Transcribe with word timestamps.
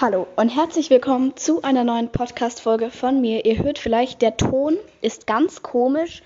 Hallo 0.00 0.26
und 0.36 0.48
herzlich 0.48 0.88
willkommen 0.88 1.36
zu 1.36 1.60
einer 1.60 1.84
neuen 1.84 2.10
Podcast-Folge 2.10 2.90
von 2.90 3.20
mir. 3.20 3.44
Ihr 3.44 3.58
hört 3.58 3.78
vielleicht, 3.78 4.22
der 4.22 4.38
Ton 4.38 4.78
ist 5.02 5.26
ganz 5.26 5.60
komisch. 5.60 6.22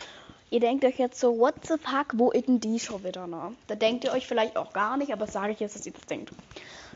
Ihr 0.50 0.60
denkt 0.60 0.84
euch 0.84 0.96
jetzt 0.96 1.18
so, 1.18 1.40
what 1.40 1.54
the 1.66 1.74
fuck, 1.82 2.12
wo 2.14 2.30
ist 2.30 2.46
denn 2.46 2.60
die 2.60 2.78
schon 2.78 3.02
wieder, 3.02 3.26
ne? 3.26 3.52
Da 3.66 3.74
denkt 3.74 4.04
ihr 4.04 4.12
euch 4.12 4.28
vielleicht 4.28 4.56
auch 4.56 4.72
gar 4.72 4.96
nicht, 4.96 5.12
aber 5.12 5.24
das 5.24 5.34
sage 5.34 5.50
ich 5.50 5.58
jetzt, 5.58 5.74
dass 5.74 5.84
ihr 5.84 5.92
das 5.92 6.06
denkt. 6.06 6.30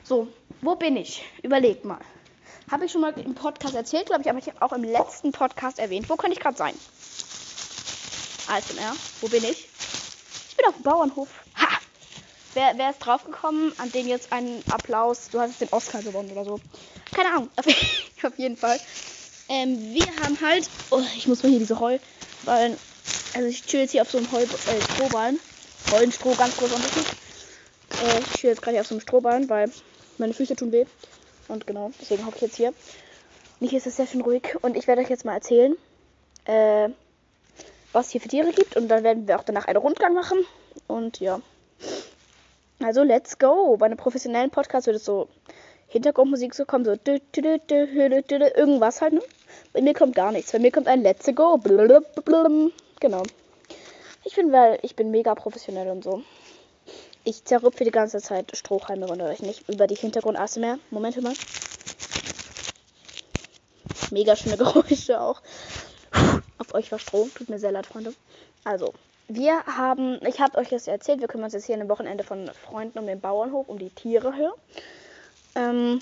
So, 0.04 0.28
wo 0.62 0.76
bin 0.76 0.96
ich? 0.96 1.24
Überlegt 1.42 1.84
mal. 1.84 1.98
Habe 2.70 2.84
ich 2.84 2.92
schon 2.92 3.00
mal 3.00 3.12
im 3.18 3.34
Podcast 3.34 3.74
erzählt, 3.74 4.06
glaube 4.06 4.22
ich, 4.22 4.30
aber 4.30 4.38
ich 4.38 4.46
habe 4.46 4.62
auch 4.62 4.72
im 4.72 4.84
letzten 4.84 5.32
Podcast 5.32 5.80
erwähnt. 5.80 6.08
Wo 6.08 6.14
könnte 6.14 6.36
ich 6.36 6.40
gerade 6.40 6.56
sein? 6.56 6.74
ASMR, 8.46 8.94
wo 9.20 9.26
bin 9.26 9.42
ich? 9.42 9.68
Ich 10.50 10.56
bin 10.56 10.66
auf 10.68 10.74
dem 10.74 10.84
Bauernhof. 10.84 11.28
Wer, 12.58 12.76
wer 12.76 12.90
ist 12.90 12.98
draufgekommen? 12.98 13.72
An 13.78 13.92
den 13.92 14.08
jetzt 14.08 14.32
einen 14.32 14.64
Applaus. 14.68 15.28
Du 15.30 15.38
hast 15.38 15.60
den 15.60 15.68
Oscar 15.70 16.02
gewonnen 16.02 16.32
oder 16.32 16.44
so. 16.44 16.58
Keine 17.14 17.28
Ahnung. 17.28 17.50
Auf, 18.24 18.36
jeden 18.36 18.56
Fall. 18.56 18.80
Ähm, 19.48 19.94
wir 19.94 20.06
haben 20.20 20.36
halt. 20.40 20.68
Oh, 20.90 21.00
ich 21.16 21.28
muss 21.28 21.44
mal 21.44 21.50
hier 21.50 21.60
diese 21.60 21.78
Heuballen. 21.78 22.76
Also 23.36 23.46
ich 23.46 23.64
chill 23.64 23.82
jetzt 23.82 23.92
hier 23.92 24.02
auf 24.02 24.10
so 24.10 24.18
einem 24.18 24.32
Heu, 24.32 24.42
äh, 24.42 24.92
Strohballen. 24.92 25.38
Heulenstroh, 25.92 26.34
ganz 26.34 26.56
groß 26.56 26.72
Unterschied. 26.72 27.06
Äh, 28.02 28.18
ich 28.18 28.40
chill 28.40 28.50
jetzt 28.50 28.60
gerade 28.60 28.72
hier 28.72 28.80
auf 28.80 28.88
so 28.88 28.96
einem 28.96 29.02
Strohballen, 29.02 29.48
weil 29.48 29.70
meine 30.18 30.34
Füße 30.34 30.56
tun 30.56 30.72
weh. 30.72 30.84
Und 31.46 31.64
genau, 31.64 31.92
deswegen 32.00 32.26
hocke 32.26 32.38
ich 32.38 32.42
jetzt 32.42 32.56
hier. 32.56 32.74
Und 33.60 33.68
hier 33.68 33.78
ist 33.78 33.86
es 33.86 33.94
sehr 33.94 34.08
schön 34.08 34.22
ruhig. 34.22 34.56
Und 34.62 34.76
ich 34.76 34.88
werde 34.88 35.02
euch 35.02 35.10
jetzt 35.10 35.24
mal 35.24 35.34
erzählen, 35.34 35.76
äh, 36.46 36.88
was 37.92 38.10
hier 38.10 38.20
für 38.20 38.28
Tiere 38.28 38.50
gibt. 38.50 38.76
Und 38.76 38.88
dann 38.88 39.04
werden 39.04 39.28
wir 39.28 39.38
auch 39.38 39.44
danach 39.44 39.66
einen 39.66 39.78
Rundgang 39.78 40.12
machen. 40.12 40.38
Und 40.88 41.20
ja. 41.20 41.40
Also, 42.80 43.02
let's 43.02 43.38
go. 43.38 43.76
Bei 43.76 43.86
einem 43.86 43.96
professionellen 43.96 44.50
Podcast 44.50 44.86
wird 44.86 44.96
es 44.96 45.04
so 45.04 45.28
Hintergrundmusik 45.88 46.54
so 46.54 46.64
kommen, 46.64 46.84
so 46.84 46.92
irgendwas 46.92 49.00
halt, 49.00 49.14
ne? 49.14 49.22
Bei 49.72 49.80
mir 49.80 49.94
kommt 49.94 50.14
gar 50.14 50.32
nichts. 50.32 50.52
Bei 50.52 50.58
mir 50.58 50.70
kommt 50.70 50.86
ein 50.86 51.02
Let's 51.02 51.26
Go. 51.34 51.58
Genau. 53.00 53.22
Ich 54.24 54.34
bin, 54.34 54.52
weil 54.52 54.78
ich 54.82 54.94
bin 54.94 55.10
mega 55.10 55.34
professionell 55.34 55.88
und 55.88 56.04
so. 56.04 56.22
Ich 57.24 57.44
zerrüpfe 57.44 57.84
die 57.84 57.90
ganze 57.90 58.20
Zeit 58.20 58.56
Strohhalme 58.56 59.06
runter 59.06 59.26
euch 59.26 59.40
nicht 59.40 59.68
über 59.68 59.86
die 59.86 59.94
Hintergrund 59.94 60.38
ASMR. 60.38 60.78
Moment 60.90 61.20
mal. 61.22 61.34
Mega 64.10 64.36
schöne 64.36 64.56
Geräusche 64.56 65.20
auch. 65.20 65.42
Auf 66.58 66.74
euch 66.74 66.92
war 66.92 66.98
Stroh. 66.98 67.28
Tut 67.34 67.48
mir 67.48 67.58
sehr 67.58 67.72
leid, 67.72 67.86
Freunde. 67.86 68.14
Also, 68.64 68.92
wir 69.28 69.64
haben, 69.66 70.18
ich 70.26 70.40
habe 70.40 70.58
euch 70.58 70.70
das 70.70 70.88
erzählt, 70.88 71.20
wir 71.20 71.28
kümmern 71.28 71.44
uns 71.44 71.52
jetzt 71.54 71.66
hier 71.66 71.80
am 71.80 71.88
Wochenende 71.88 72.24
von 72.24 72.48
Freunden 72.48 72.98
um 72.98 73.06
den 73.06 73.20
Bauernhof, 73.20 73.68
um 73.68 73.78
die 73.78 73.90
Tiere 73.90 74.34
hier. 74.34 74.54
Ähm, 75.54 76.00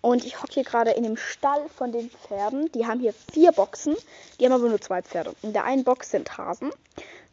und 0.00 0.24
ich 0.24 0.40
hocke 0.40 0.54
hier 0.54 0.64
gerade 0.64 0.90
in 0.92 1.02
dem 1.02 1.16
Stall 1.16 1.68
von 1.70 1.90
den 1.90 2.10
Pferden. 2.10 2.70
Die 2.72 2.86
haben 2.86 3.00
hier 3.00 3.12
vier 3.32 3.52
Boxen. 3.52 3.96
Die 4.38 4.44
haben 4.44 4.52
aber 4.52 4.68
nur 4.68 4.80
zwei 4.80 5.02
Pferde. 5.02 5.34
In 5.42 5.52
der 5.52 5.64
einen 5.64 5.84
Box 5.84 6.10
sind 6.10 6.38
Hasen. 6.38 6.70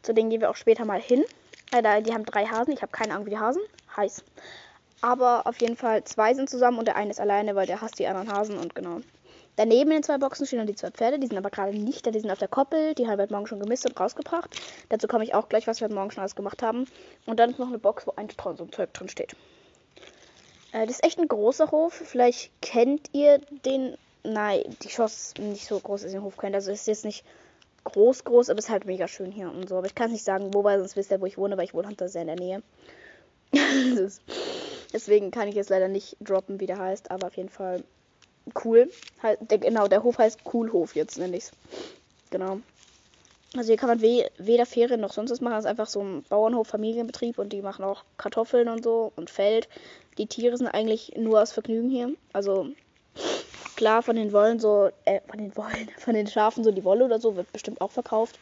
Zu 0.02 0.14
denen 0.14 0.30
gehen 0.30 0.40
wir 0.40 0.50
auch 0.50 0.56
später 0.56 0.84
mal 0.84 1.00
hin. 1.00 1.24
Äh, 1.72 2.02
die 2.02 2.12
haben 2.12 2.24
drei 2.24 2.46
Hasen. 2.46 2.72
Ich 2.72 2.82
habe 2.82 2.92
keine 2.92 3.14
Ahnung, 3.14 3.26
wie 3.26 3.30
die 3.30 3.38
Hasen 3.38 3.62
heiß. 3.96 4.24
Aber 5.02 5.46
auf 5.46 5.60
jeden 5.60 5.76
Fall 5.76 6.04
zwei 6.04 6.34
sind 6.34 6.48
zusammen 6.48 6.78
und 6.78 6.88
der 6.88 6.96
eine 6.96 7.10
ist 7.10 7.20
alleine, 7.20 7.54
weil 7.54 7.66
der 7.66 7.82
hasst 7.82 7.98
die 7.98 8.06
anderen 8.06 8.32
Hasen 8.32 8.58
und 8.58 8.74
genau. 8.74 9.00
Daneben 9.56 9.90
in 9.90 9.98
den 9.98 10.02
zwei 10.02 10.18
Boxen 10.18 10.46
stehen 10.46 10.58
dann 10.58 10.66
die 10.66 10.74
zwei 10.74 10.90
Pferde. 10.90 11.18
Die 11.18 11.26
sind 11.26 11.38
aber 11.38 11.50
gerade 11.50 11.76
nicht 11.76 12.06
da. 12.06 12.10
Die 12.10 12.20
sind 12.20 12.30
auf 12.30 12.38
der 12.38 12.48
Koppel. 12.48 12.94
Die 12.94 13.06
haben 13.06 13.16
wir 13.16 13.22
heute 13.22 13.32
Morgen 13.32 13.46
schon 13.46 13.60
gemisst 13.60 13.86
und 13.86 13.98
rausgebracht. 13.98 14.54
Dazu 14.90 15.08
komme 15.08 15.24
ich 15.24 15.34
auch 15.34 15.48
gleich, 15.48 15.66
was 15.66 15.80
wir 15.80 15.86
heute 15.86 15.94
Morgen 15.94 16.10
schon 16.10 16.20
alles 16.20 16.36
gemacht 16.36 16.62
haben. 16.62 16.86
Und 17.24 17.40
dann 17.40 17.50
ist 17.50 17.58
noch 17.58 17.68
eine 17.68 17.78
Box, 17.78 18.06
wo 18.06 18.12
ein 18.16 18.28
Strauß 18.28 18.60
und 18.60 18.74
Zeug 18.74 18.92
drin 18.92 19.08
steht. 19.08 19.34
Äh, 20.72 20.86
das 20.86 20.96
ist 20.96 21.04
echt 21.04 21.18
ein 21.18 21.28
großer 21.28 21.70
Hof. 21.70 21.94
Vielleicht 21.94 22.50
kennt 22.60 23.08
ihr 23.12 23.38
den. 23.64 23.96
Nein, 24.24 24.76
die 24.82 24.88
Chance 24.88 25.40
nicht 25.40 25.66
so 25.66 25.78
groß, 25.80 26.02
dass 26.02 26.12
ihr 26.12 26.18
den 26.18 26.24
Hof 26.24 26.36
kennt. 26.36 26.54
Also 26.54 26.70
ist 26.70 26.86
jetzt 26.86 27.04
nicht 27.04 27.24
groß, 27.84 28.24
groß, 28.24 28.50
aber 28.50 28.58
es 28.58 28.66
ist 28.66 28.70
halt 28.70 28.84
mega 28.84 29.08
schön 29.08 29.30
hier 29.30 29.48
und 29.48 29.68
so. 29.68 29.76
Aber 29.76 29.86
ich 29.86 29.94
kann 29.94 30.06
es 30.06 30.12
nicht 30.12 30.24
sagen, 30.24 30.52
wo, 30.52 30.64
weil 30.64 30.80
sonst 30.80 30.96
wisst 30.96 31.12
ihr, 31.12 31.20
wo 31.20 31.26
ich 31.26 31.38
wohne, 31.38 31.56
weil 31.56 31.64
ich 31.64 31.74
wohne 31.74 31.86
halt 31.86 32.00
da 32.00 32.08
sehr 32.08 32.22
in 32.22 32.26
der 32.26 32.36
Nähe. 32.36 32.62
Deswegen 34.92 35.30
kann 35.30 35.48
ich 35.48 35.54
jetzt 35.54 35.70
leider 35.70 35.88
nicht 35.88 36.16
droppen, 36.20 36.60
wie 36.60 36.66
der 36.66 36.78
heißt, 36.78 37.10
aber 37.10 37.28
auf 37.28 37.36
jeden 37.36 37.48
Fall 37.48 37.84
cool. 38.64 38.90
Halt, 39.22 39.50
der, 39.50 39.58
genau, 39.58 39.88
der 39.88 40.02
Hof 40.02 40.18
heißt 40.18 40.44
Coolhof 40.44 40.94
jetzt, 40.94 41.18
nenne 41.18 41.36
ich 41.36 41.44
es. 41.44 41.52
Genau. 42.30 42.60
Also 43.56 43.68
hier 43.68 43.76
kann 43.76 43.88
man 43.88 44.02
we 44.02 44.28
weder 44.38 44.66
Ferien 44.66 45.00
noch 45.00 45.12
sonst 45.12 45.30
was 45.30 45.40
machen. 45.40 45.54
Das 45.54 45.64
ist 45.64 45.70
einfach 45.70 45.86
so 45.86 46.02
ein 46.02 46.24
Bauernhof, 46.28 46.68
Familienbetrieb 46.68 47.38
und 47.38 47.52
die 47.52 47.62
machen 47.62 47.84
auch 47.84 48.04
Kartoffeln 48.18 48.68
und 48.68 48.82
so 48.82 49.12
und 49.16 49.30
Feld. 49.30 49.68
Die 50.18 50.26
Tiere 50.26 50.56
sind 50.56 50.68
eigentlich 50.68 51.14
nur 51.16 51.40
aus 51.40 51.52
Vergnügen 51.52 51.88
hier. 51.88 52.12
Also 52.32 52.68
klar, 53.76 54.02
von 54.02 54.16
den 54.16 54.32
Wollen 54.32 54.58
so, 54.58 54.90
äh, 55.04 55.20
von 55.28 55.38
den 55.38 55.56
Wollen, 55.56 55.90
von 55.98 56.14
den 56.14 56.26
Schafen 56.26 56.64
so 56.64 56.70
die 56.70 56.84
Wolle 56.84 57.04
oder 57.04 57.20
so 57.20 57.36
wird 57.36 57.52
bestimmt 57.52 57.80
auch 57.80 57.90
verkauft. 57.90 58.38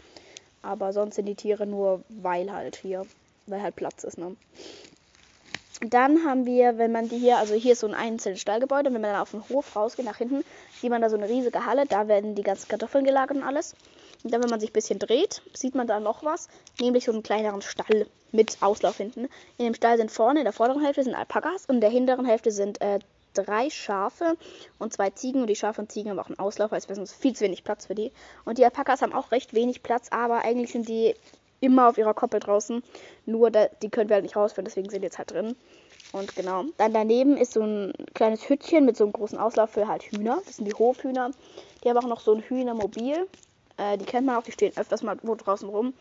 Aber 0.62 0.93
sonst 0.93 1.16
sind 1.16 1.26
die 1.26 1.34
Tiere 1.34 1.66
nur 1.66 2.03
weil 2.09 2.50
halt 2.50 2.76
hier, 2.76 3.06
weil 3.47 3.62
halt 3.62 3.76
Platz 3.76 4.03
ist, 4.04 4.19
ne? 4.19 4.34
Dann 5.90 6.24
haben 6.24 6.46
wir, 6.46 6.78
wenn 6.78 6.92
man 6.92 7.08
die 7.08 7.18
hier, 7.18 7.36
also 7.36 7.54
hier 7.54 7.72
ist 7.72 7.80
so 7.80 7.86
ein 7.86 7.94
einzelnes 7.94 8.40
Stallgebäude, 8.40 8.86
wenn 8.86 9.00
man 9.00 9.12
dann 9.12 9.20
auf 9.20 9.32
den 9.32 9.46
Hof 9.50 9.76
rausgeht, 9.76 10.06
nach 10.06 10.16
hinten, 10.16 10.42
sieht 10.80 10.90
man 10.90 11.02
da 11.02 11.10
so 11.10 11.16
eine 11.16 11.28
riesige 11.28 11.66
Halle, 11.66 11.84
da 11.86 12.08
werden 12.08 12.34
die 12.34 12.42
ganzen 12.42 12.68
Kartoffeln 12.68 13.04
gelagert 13.04 13.36
und 13.36 13.42
alles. 13.42 13.74
Und 14.22 14.32
dann, 14.32 14.42
wenn 14.42 14.48
man 14.48 14.60
sich 14.60 14.70
ein 14.70 14.72
bisschen 14.72 14.98
dreht, 14.98 15.42
sieht 15.52 15.74
man 15.74 15.86
da 15.86 16.00
noch 16.00 16.24
was, 16.24 16.48
nämlich 16.80 17.04
so 17.04 17.12
einen 17.12 17.22
kleineren 17.22 17.60
Stall 17.60 18.06
mit 18.32 18.56
Auslauf 18.62 18.96
hinten. 18.96 19.28
In 19.58 19.66
dem 19.66 19.74
Stall 19.74 19.98
sind 19.98 20.10
vorne, 20.10 20.40
in 20.40 20.44
der 20.44 20.54
vorderen 20.54 20.82
Hälfte 20.82 21.04
sind 21.04 21.14
Alpakas 21.14 21.66
und 21.66 21.76
in 21.76 21.80
der 21.82 21.90
hinteren 21.90 22.24
Hälfte 22.24 22.50
sind 22.50 22.80
äh, 22.80 23.00
drei 23.34 23.68
Schafe 23.68 24.38
und 24.78 24.94
zwei 24.94 25.10
Ziegen. 25.10 25.42
Und 25.42 25.48
die 25.48 25.56
Schafe 25.56 25.82
und 25.82 25.92
Ziegen 25.92 26.10
haben 26.10 26.18
auch 26.18 26.28
einen 26.28 26.38
Auslauf, 26.38 26.70
weil 26.70 26.78
es 26.78 26.88
wäre 26.88 27.06
viel 27.06 27.36
zu 27.36 27.44
wenig 27.44 27.64
Platz 27.64 27.86
für 27.86 27.94
die. 27.94 28.12
Und 28.46 28.56
die 28.56 28.64
Alpakas 28.64 29.02
haben 29.02 29.12
auch 29.12 29.30
recht 29.30 29.52
wenig 29.52 29.82
Platz, 29.82 30.08
aber 30.10 30.38
eigentlich 30.44 30.72
sind 30.72 30.88
die 30.88 31.14
immer 31.60 31.88
auf 31.88 31.98
ihrer 31.98 32.15
Koppel 32.15 32.41
draußen. 32.41 32.82
Nur 33.26 33.50
da, 33.50 33.66
die 33.82 33.88
können 33.88 34.09
wir 34.09 34.15
halt 34.15 34.25
nicht 34.25 34.37
rausführen, 34.37 34.65
deswegen 34.65 34.91
sind 34.91 35.03
die 35.03 35.06
jetzt 35.06 35.19
halt 35.19 35.32
drin. 35.32 35.56
Und 36.12 36.37
genau. 36.37 36.65
Dann 36.76 36.92
daneben 36.92 37.37
ist 37.37 37.54
so 37.54 37.62
ein 37.62 37.92
kleines 38.15 38.48
Hütchen 38.48 38.84
mit 38.84 38.97
so 38.97 39.04
einem 39.04 39.12
großen 39.12 39.38
Auslauf 39.38 39.70
für 39.70 39.88
halt 39.88 40.04
Hühner. 40.04 40.41
Das 40.47 40.56
sind 40.56 40.66
die 40.66 40.75
Hofhühner. 40.75 41.31
Die 41.82 41.88
haben 41.88 41.98
auch 41.98 42.09
noch 42.09 42.20
so 42.20 42.34
ein 42.34 42.43
Hühnermobil. 42.43 43.26
Äh, 43.76 43.98
die 43.98 44.04
kennt 44.04 44.26
man 44.26 44.37
auch, 44.37 44.44
die 44.44 44.53
stehen 44.53 44.76
öfters 44.76 45.03
mal 45.03 45.16
wo 45.22 45.34
draußen 45.34 45.69
rum. 45.69 45.94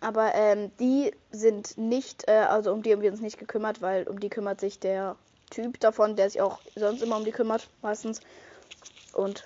Aber 0.00 0.34
ähm, 0.34 0.70
die 0.78 1.12
sind 1.30 1.78
nicht, 1.78 2.28
äh, 2.28 2.32
also 2.32 2.72
um 2.72 2.82
die 2.82 2.92
haben 2.92 3.00
wir 3.00 3.10
uns 3.10 3.22
nicht 3.22 3.38
gekümmert, 3.38 3.80
weil 3.80 4.06
um 4.06 4.20
die 4.20 4.28
kümmert 4.28 4.60
sich 4.60 4.78
der 4.78 5.16
Typ 5.50 5.80
davon, 5.80 6.16
der 6.16 6.28
sich 6.28 6.42
auch 6.42 6.58
sonst 6.74 7.02
immer 7.02 7.16
um 7.16 7.24
die 7.24 7.30
kümmert, 7.30 7.68
meistens. 7.80 8.20
Und 9.14 9.44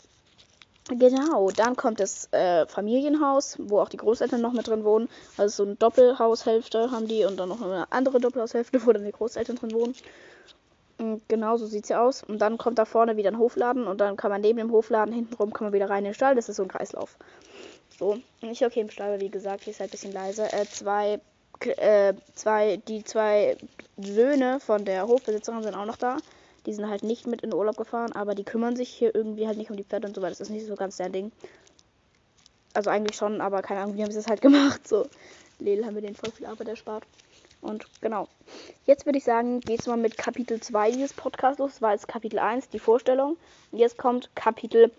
Genau, 0.99 1.51
dann 1.53 1.77
kommt 1.77 2.01
das 2.01 2.29
äh, 2.33 2.67
Familienhaus, 2.67 3.57
wo 3.61 3.79
auch 3.79 3.89
die 3.89 3.97
Großeltern 3.97 4.41
noch 4.41 4.53
mit 4.53 4.67
drin 4.67 4.83
wohnen. 4.83 5.09
Also 5.37 5.63
so 5.63 5.69
eine 5.69 5.77
Doppelhaushälfte 5.77 6.91
haben 6.91 7.07
die 7.07 7.25
und 7.25 7.37
dann 7.39 7.49
noch 7.49 7.63
eine 7.63 7.91
andere 7.93 8.19
Doppelhaushälfte, 8.19 8.85
wo 8.85 8.93
dann 8.93 9.05
die 9.05 9.13
Großeltern 9.13 9.55
drin 9.57 9.73
wohnen. 9.73 9.95
Und 10.99 11.23
genau 11.29 11.57
so 11.57 11.67
sieht 11.67 11.85
es 11.85 11.91
ja 11.91 12.05
aus. 12.05 12.25
Und 12.25 12.41
dann 12.41 12.59
kommt 12.59 12.79
da 12.79 12.85
vorne 12.85 13.17
wieder 13.17 13.31
ein 13.31 13.39
Hofladen 13.39 13.87
und 13.87 14.01
dann 14.01 14.17
kann 14.17 14.33
man 14.33 14.41
neben 14.41 14.59
dem 14.59 14.73
Hofladen 14.73 15.15
hintenrum 15.15 15.53
kann 15.53 15.67
man 15.67 15.73
wieder 15.73 15.89
rein 15.89 15.99
in 15.99 16.07
den 16.07 16.15
Stall. 16.15 16.35
Das 16.35 16.49
ist 16.49 16.57
so 16.57 16.65
ein 16.65 16.69
Kreislauf. 16.69 17.17
So, 17.97 18.19
und 18.41 18.51
ich 18.51 18.65
okay 18.65 18.81
im 18.81 18.91
Stall, 18.91 19.21
wie 19.21 19.31
gesagt, 19.31 19.63
hier 19.63 19.73
ist 19.73 19.79
halt 19.79 19.91
ein 19.91 19.93
bisschen 19.93 20.13
leise. 20.13 20.53
Äh, 20.53 20.67
zwei, 20.67 21.21
äh, 21.61 22.15
zwei, 22.35 22.79
die 22.89 23.05
zwei 23.05 23.57
Söhne 23.97 24.59
von 24.59 24.85
der 24.85 25.07
Hofbesitzerin 25.07 25.63
sind 25.63 25.77
auch 25.77 25.87
noch 25.87 25.97
da. 25.99 26.17
Die 26.67 26.73
sind 26.73 26.89
halt 26.89 27.03
nicht 27.03 27.27
mit 27.27 27.43
in 27.43 27.51
den 27.51 27.59
Urlaub 27.59 27.77
gefahren, 27.77 28.13
aber 28.13 28.35
die 28.35 28.45
kümmern 28.45 28.77
sich 28.77 28.89
hier 28.89 29.15
irgendwie 29.15 29.47
halt 29.47 29.59
nicht 29.59 29.71
um 29.71 29.77
die 29.77 29.85
Pferde 29.85 30.09
und 30.09 30.15
so 30.15 30.23
weiter. 30.23 30.31
Das 30.31 30.41
ist 30.41 30.51
nicht 30.51 30.67
so 30.67 30.75
ganz 30.75 30.97
deren 30.97 31.13
Ding. 31.13 31.33
Also 32.75 32.91
eigentlich 32.91 33.17
schon, 33.17 33.41
aber 33.41 33.63
keine 33.63 33.81
Ahnung, 33.81 33.97
wie 33.97 34.03
haben 34.03 34.11
sie 34.11 34.19
das 34.19 34.27
halt 34.27 34.41
gemacht. 34.43 34.87
So, 34.87 35.07
Lel 35.59 35.85
haben 35.85 35.95
wir 35.95 36.03
den 36.03 36.15
voll 36.15 36.31
viel 36.31 36.47
Arbeit 36.47 36.69
erspart. 36.69 37.05
Und 37.61 37.87
genau. 38.01 38.29
Jetzt 38.87 39.05
würde 39.07 39.19
ich 39.19 39.25
sagen, 39.25 39.61
geht 39.61 39.81
es 39.81 39.87
mal 39.87 39.97
mit 39.97 40.17
Kapitel 40.17 40.61
2 40.61 40.93
dieses 40.93 41.13
Podcasts 41.13 41.59
los. 41.59 41.73
Das 41.73 41.83
war 41.83 41.93
jetzt 41.93 42.09
Kapitel 42.09 42.39
1, 42.39 42.71
die 42.71 42.79
Vorstellung. 42.79 43.37
Und 43.71 43.79
jetzt 43.79 43.99
kommt 43.99 44.31
Kapitel 44.35 44.91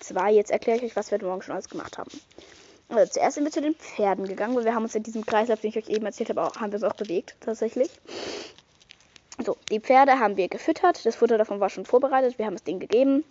2. 0.00 0.32
Jetzt 0.32 0.50
erkläre 0.50 0.78
ich 0.78 0.84
euch, 0.84 0.96
was 0.96 1.10
wir 1.10 1.16
heute 1.16 1.26
Morgen 1.26 1.42
schon 1.42 1.54
alles 1.54 1.68
gemacht 1.68 1.98
haben. 1.98 2.10
Also 2.88 3.12
zuerst 3.12 3.34
sind 3.34 3.44
wir 3.44 3.50
zu 3.50 3.62
den 3.62 3.74
Pferden 3.74 4.28
gegangen, 4.28 4.54
weil 4.54 4.64
wir 4.64 4.74
haben 4.74 4.84
uns 4.84 4.94
in 4.94 5.02
diesem 5.02 5.24
Kreislauf, 5.24 5.60
den 5.60 5.70
ich 5.70 5.78
euch 5.78 5.88
eben 5.88 6.06
erzählt 6.06 6.28
habe, 6.28 6.42
auch, 6.42 6.56
haben 6.56 6.70
wir 6.70 6.76
uns 6.76 6.84
auch 6.84 6.94
bewegt, 6.94 7.34
tatsächlich. 7.40 7.90
So, 9.42 9.56
die 9.70 9.80
Pferde 9.80 10.20
haben 10.20 10.36
wir 10.36 10.48
gefüttert. 10.48 11.04
Das 11.04 11.16
Futter 11.16 11.38
davon 11.38 11.60
war 11.60 11.68
schon 11.68 11.84
vorbereitet. 11.84 12.38
Wir 12.38 12.46
haben 12.46 12.54
es 12.54 12.62
denen 12.62 12.78
gegeben. 12.78 13.24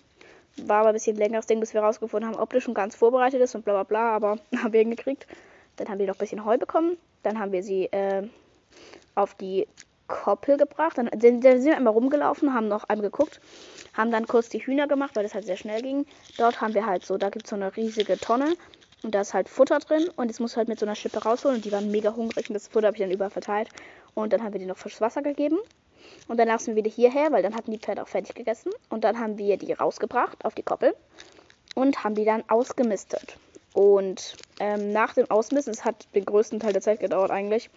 War 0.58 0.82
aber 0.82 0.90
ein 0.90 0.94
bisschen 0.94 1.16
längeres 1.16 1.46
Ding, 1.46 1.60
bis 1.60 1.74
wir 1.74 1.82
rausgefunden 1.82 2.30
haben, 2.30 2.40
ob 2.40 2.52
das 2.54 2.64
schon 2.64 2.74
ganz 2.74 2.96
vorbereitet 2.96 3.42
ist 3.42 3.56
und 3.56 3.64
bla 3.66 3.74
bla 3.74 3.84
bla, 3.84 4.16
aber 4.16 4.38
haben 4.58 4.74
wir 4.74 4.82
hingekriegt. 4.82 5.28
Dann 5.78 5.88
haben 5.88 6.00
wir 6.00 6.08
noch 6.08 6.16
ein 6.16 6.20
bisschen 6.20 6.46
Heu 6.46 6.58
bekommen. 6.58 6.98
Dann 7.24 7.40
haben 7.40 7.52
wir 7.52 7.64
sie 7.64 7.86
äh, 7.86 8.28
auf 9.16 9.34
die 9.36 9.68
Koppel 10.08 10.58
gebracht. 10.58 10.98
Dann, 10.98 11.10
dann 11.12 11.42
sind 11.42 11.66
wir 11.66 11.78
einmal 11.78 11.94
rumgelaufen, 11.94 12.54
haben 12.54 12.68
noch 12.68 12.84
einmal 12.86 13.10
geguckt, 13.10 13.40
haben 13.94 14.12
dann 14.12 14.28
kurz 14.28 14.50
die 14.50 14.60
Hühner 14.60 14.88
gemacht, 14.88 15.16
weil 15.16 15.24
das 15.24 15.34
halt 15.34 15.46
sehr 15.46 15.58
schnell 15.58 15.82
ging. 15.82 16.06
Dort 16.38 16.62
haben 16.62 16.74
wir 16.74 16.86
halt 16.86 17.06
so, 17.06 17.18
da 17.18 17.30
gibt 17.30 17.46
es 17.46 17.50
so 17.50 17.56
eine 17.56 17.76
riesige 17.76 18.18
Tonne 18.18 18.56
und 19.04 19.16
da 19.16 19.22
ist 19.22 19.34
halt 19.34 19.50
Futter 19.50 19.80
drin 19.80 20.10
und 20.16 20.30
das 20.30 20.40
muss 20.40 20.58
halt 20.58 20.68
mit 20.68 20.80
so 20.80 20.86
einer 20.86 20.96
Schippe 20.96 21.24
rausholen 21.24 21.58
und 21.58 21.66
die 21.66 21.72
waren 21.72 21.90
mega 21.90 22.16
hungrig 22.16 22.50
und 22.50 22.54
das 22.54 22.68
Futter 22.68 22.88
habe 22.88 22.98
ich 22.98 23.02
dann 23.02 23.12
überall 23.12 23.32
verteilt. 23.32 23.70
Und 24.14 24.34
dann 24.34 24.44
haben 24.44 24.54
wir 24.54 24.60
die 24.60 24.66
noch 24.66 24.78
frisches 24.78 25.02
Wasser 25.02 25.22
gegeben. 25.22 25.58
Und 26.28 26.38
danach 26.38 26.60
sind 26.60 26.76
wir 26.76 26.84
wieder 26.84 26.94
hierher, 26.94 27.32
weil 27.32 27.44
dann 27.44 27.56
hatten 27.56 27.72
die 27.72 27.80
Pferde 27.80 28.02
auch 28.02 28.08
fertig 28.08 28.36
gegessen. 28.36 28.72
Und 28.90 29.04
dann 29.04 29.20
haben 29.20 29.38
wir 29.38 29.58
die 29.58 29.74
rausgebracht 29.74 30.46
auf 30.46 30.56
die 30.56 30.64
Koppel 30.64 30.96
und 31.76 32.04
haben 32.04 32.16
die 32.16 32.26
dann 32.26 32.44
ausgemistet. 32.48 33.38
Und 33.74 34.38
ähm, 34.60 34.92
nach 34.92 35.14
dem 35.16 35.30
Ausmisten, 35.32 35.74
es 35.74 35.84
hat 35.84 36.08
den 36.14 36.26
größten 36.26 36.60
Teil 36.60 36.74
der 36.74 36.82
Zeit 36.82 37.00
gedauert 37.00 37.32
eigentlich. 37.32 37.70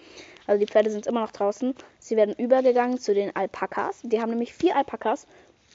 Also 0.47 0.61
die 0.61 0.71
Pferde 0.71 0.91
sind 0.91 1.07
immer 1.07 1.21
noch 1.21 1.33
draußen. 1.33 1.75
Sie 1.99 2.17
werden 2.17 2.35
übergegangen 2.35 2.99
zu 2.99 3.15
den 3.15 3.35
Alpakas. 3.35 4.01
Die 4.03 4.21
haben 4.21 4.31
nämlich 4.31 4.53
vier 4.53 4.77
Alpakas. 4.77 5.27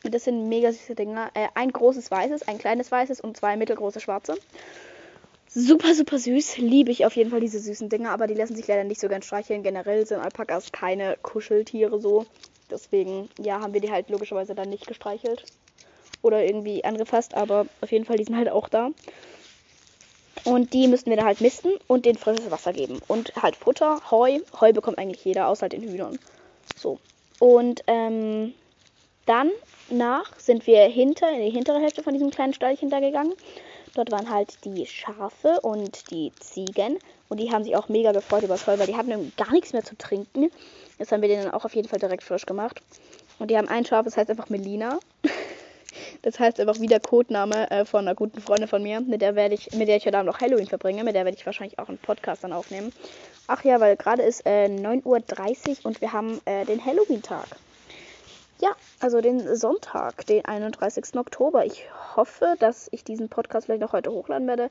Das 0.03 0.23
sind 0.23 0.47
mega 0.47 0.71
süße 0.71 0.95
Dinger. 0.95 1.31
Äh, 1.33 1.47
ein 1.55 1.71
großes 1.71 2.11
weißes, 2.11 2.47
ein 2.47 2.59
kleines 2.59 2.91
weißes 2.91 3.19
und 3.19 3.35
zwei 3.35 3.57
mittelgroße 3.57 3.99
schwarze. 3.99 4.35
Super, 5.53 5.93
super 5.93 6.17
süß. 6.17 6.59
Liebe 6.59 6.91
ich 6.91 7.05
auf 7.05 7.17
jeden 7.17 7.29
Fall 7.29 7.41
diese 7.41 7.59
süßen 7.59 7.89
Dinger, 7.89 8.11
aber 8.11 8.25
die 8.25 8.35
lassen 8.35 8.55
sich 8.55 8.67
leider 8.67 8.85
nicht 8.85 9.01
so 9.01 9.09
ganz 9.09 9.25
streicheln. 9.25 9.63
Generell 9.63 10.05
sind 10.05 10.21
Alpakas 10.21 10.71
keine 10.71 11.17
Kuscheltiere 11.21 11.99
so. 11.99 12.25
Deswegen, 12.69 13.27
ja, 13.37 13.59
haben 13.59 13.73
wir 13.73 13.81
die 13.81 13.91
halt 13.91 14.09
logischerweise 14.09 14.55
dann 14.55 14.69
nicht 14.69 14.87
gestreichelt. 14.87 15.45
Oder 16.21 16.45
irgendwie 16.45 16.85
angefasst, 16.85 17.33
aber 17.33 17.65
auf 17.81 17.91
jeden 17.91 18.05
Fall, 18.05 18.15
die 18.15 18.23
sind 18.23 18.37
halt 18.37 18.47
auch 18.47 18.69
da. 18.69 18.91
Und 20.45 20.71
die 20.71 20.87
müssten 20.87 21.09
wir 21.09 21.17
dann 21.17 21.25
halt 21.25 21.41
misten 21.41 21.73
und 21.85 22.05
den 22.05 22.15
frisches 22.15 22.49
Wasser 22.49 22.71
geben. 22.71 23.01
Und 23.07 23.33
halt 23.35 23.57
Futter, 23.57 23.99
Heu. 24.09 24.39
Heu 24.57 24.71
bekommt 24.71 24.99
eigentlich 24.99 25.25
jeder, 25.25 25.49
außer 25.49 25.63
halt 25.63 25.73
den 25.73 25.83
Hühnern. 25.83 26.17
So. 26.77 26.97
Und 27.39 27.83
ähm, 27.87 28.53
dann 29.25 29.51
nach 29.89 30.39
sind 30.39 30.65
wir 30.65 30.83
hinter, 30.83 31.29
in 31.29 31.41
die 31.41 31.49
hintere 31.49 31.79
Hälfte 31.79 32.03
von 32.03 32.13
diesem 32.13 32.29
kleinen 32.29 32.53
Stallchen 32.53 32.89
da 32.89 33.01
gegangen. 33.01 33.33
Dort 33.93 34.11
waren 34.11 34.29
halt 34.29 34.63
die 34.63 34.85
Schafe 34.85 35.59
und 35.61 36.11
die 36.11 36.31
Ziegen. 36.39 36.97
Und 37.29 37.39
die 37.39 37.51
haben 37.51 37.63
sich 37.63 37.75
auch 37.75 37.89
mega 37.89 38.11
gefreut 38.11 38.43
über 38.43 38.53
das 38.53 38.67
Heu, 38.67 38.77
weil 38.77 38.87
die 38.87 38.95
hatten 38.95 39.33
gar 39.37 39.51
nichts 39.51 39.73
mehr 39.73 39.83
zu 39.83 39.97
trinken. 39.97 40.51
Jetzt 40.99 41.11
haben 41.11 41.21
wir 41.21 41.29
den 41.29 41.43
dann 41.43 41.53
auch 41.53 41.65
auf 41.65 41.75
jeden 41.75 41.87
Fall 41.87 41.99
direkt 41.99 42.23
frisch 42.23 42.45
gemacht. 42.45 42.81
Und 43.39 43.49
die 43.49 43.57
haben 43.57 43.67
ein 43.67 43.85
Schaf, 43.85 44.05
das 44.05 44.17
heißt 44.17 44.29
einfach 44.29 44.49
Melina. 44.49 44.99
Das 46.21 46.39
heißt 46.39 46.59
einfach 46.59 46.79
wieder 46.79 46.99
Codename 46.99 47.69
äh, 47.69 47.83
von 47.83 48.07
einer 48.07 48.15
guten 48.15 48.39
Freundin 48.41 48.67
von 48.67 48.81
mir, 48.81 49.01
mit 49.01 49.21
der 49.21 49.35
werde 49.35 49.55
ich, 49.55 49.71
mit 49.73 49.87
der 49.87 49.97
ich 49.97 50.05
heute 50.05 50.19
Abend 50.19 50.31
noch 50.31 50.39
Halloween 50.39 50.67
verbringe, 50.67 51.03
mit 51.03 51.15
der 51.15 51.25
werde 51.25 51.37
ich 51.37 51.45
wahrscheinlich 51.45 51.79
auch 51.79 51.89
einen 51.89 51.97
Podcast 51.97 52.43
dann 52.43 52.53
aufnehmen. 52.53 52.93
Ach 53.47 53.63
ja, 53.65 53.79
weil 53.79 53.97
gerade 53.97 54.21
ist 54.21 54.45
äh, 54.45 54.67
9.30 54.67 55.03
Uhr 55.05 55.85
und 55.85 55.99
wir 55.99 56.13
haben 56.13 56.39
äh, 56.45 56.63
den 56.65 56.83
Halloween-Tag. 56.83 57.47
Ja, 58.61 58.75
also 58.99 59.21
den 59.21 59.55
Sonntag, 59.55 60.23
den 60.27 60.45
31. 60.45 61.15
Oktober. 61.17 61.65
Ich 61.65 61.89
hoffe, 62.15 62.53
dass 62.59 62.89
ich 62.91 63.03
diesen 63.03 63.27
Podcast 63.27 63.65
vielleicht 63.65 63.81
noch 63.81 63.91
heute 63.91 64.11
hochladen 64.11 64.47
werde. 64.47 64.69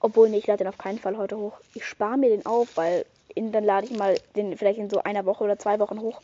Obwohl, 0.00 0.28
nee, 0.28 0.38
ich 0.38 0.48
lade 0.48 0.64
den 0.64 0.66
auf 0.66 0.78
keinen 0.78 0.98
Fall 0.98 1.16
heute 1.16 1.38
hoch. 1.38 1.60
Ich 1.74 1.86
spare 1.86 2.18
mir 2.18 2.30
den 2.30 2.44
auf, 2.44 2.76
weil 2.76 3.06
in, 3.36 3.52
dann 3.52 3.62
lade 3.62 3.86
ich 3.86 3.96
mal 3.96 4.18
den 4.34 4.58
vielleicht 4.58 4.80
in 4.80 4.90
so 4.90 5.00
einer 5.00 5.24
Woche 5.26 5.44
oder 5.44 5.60
zwei 5.60 5.78
Wochen 5.78 6.00
hoch, 6.00 6.20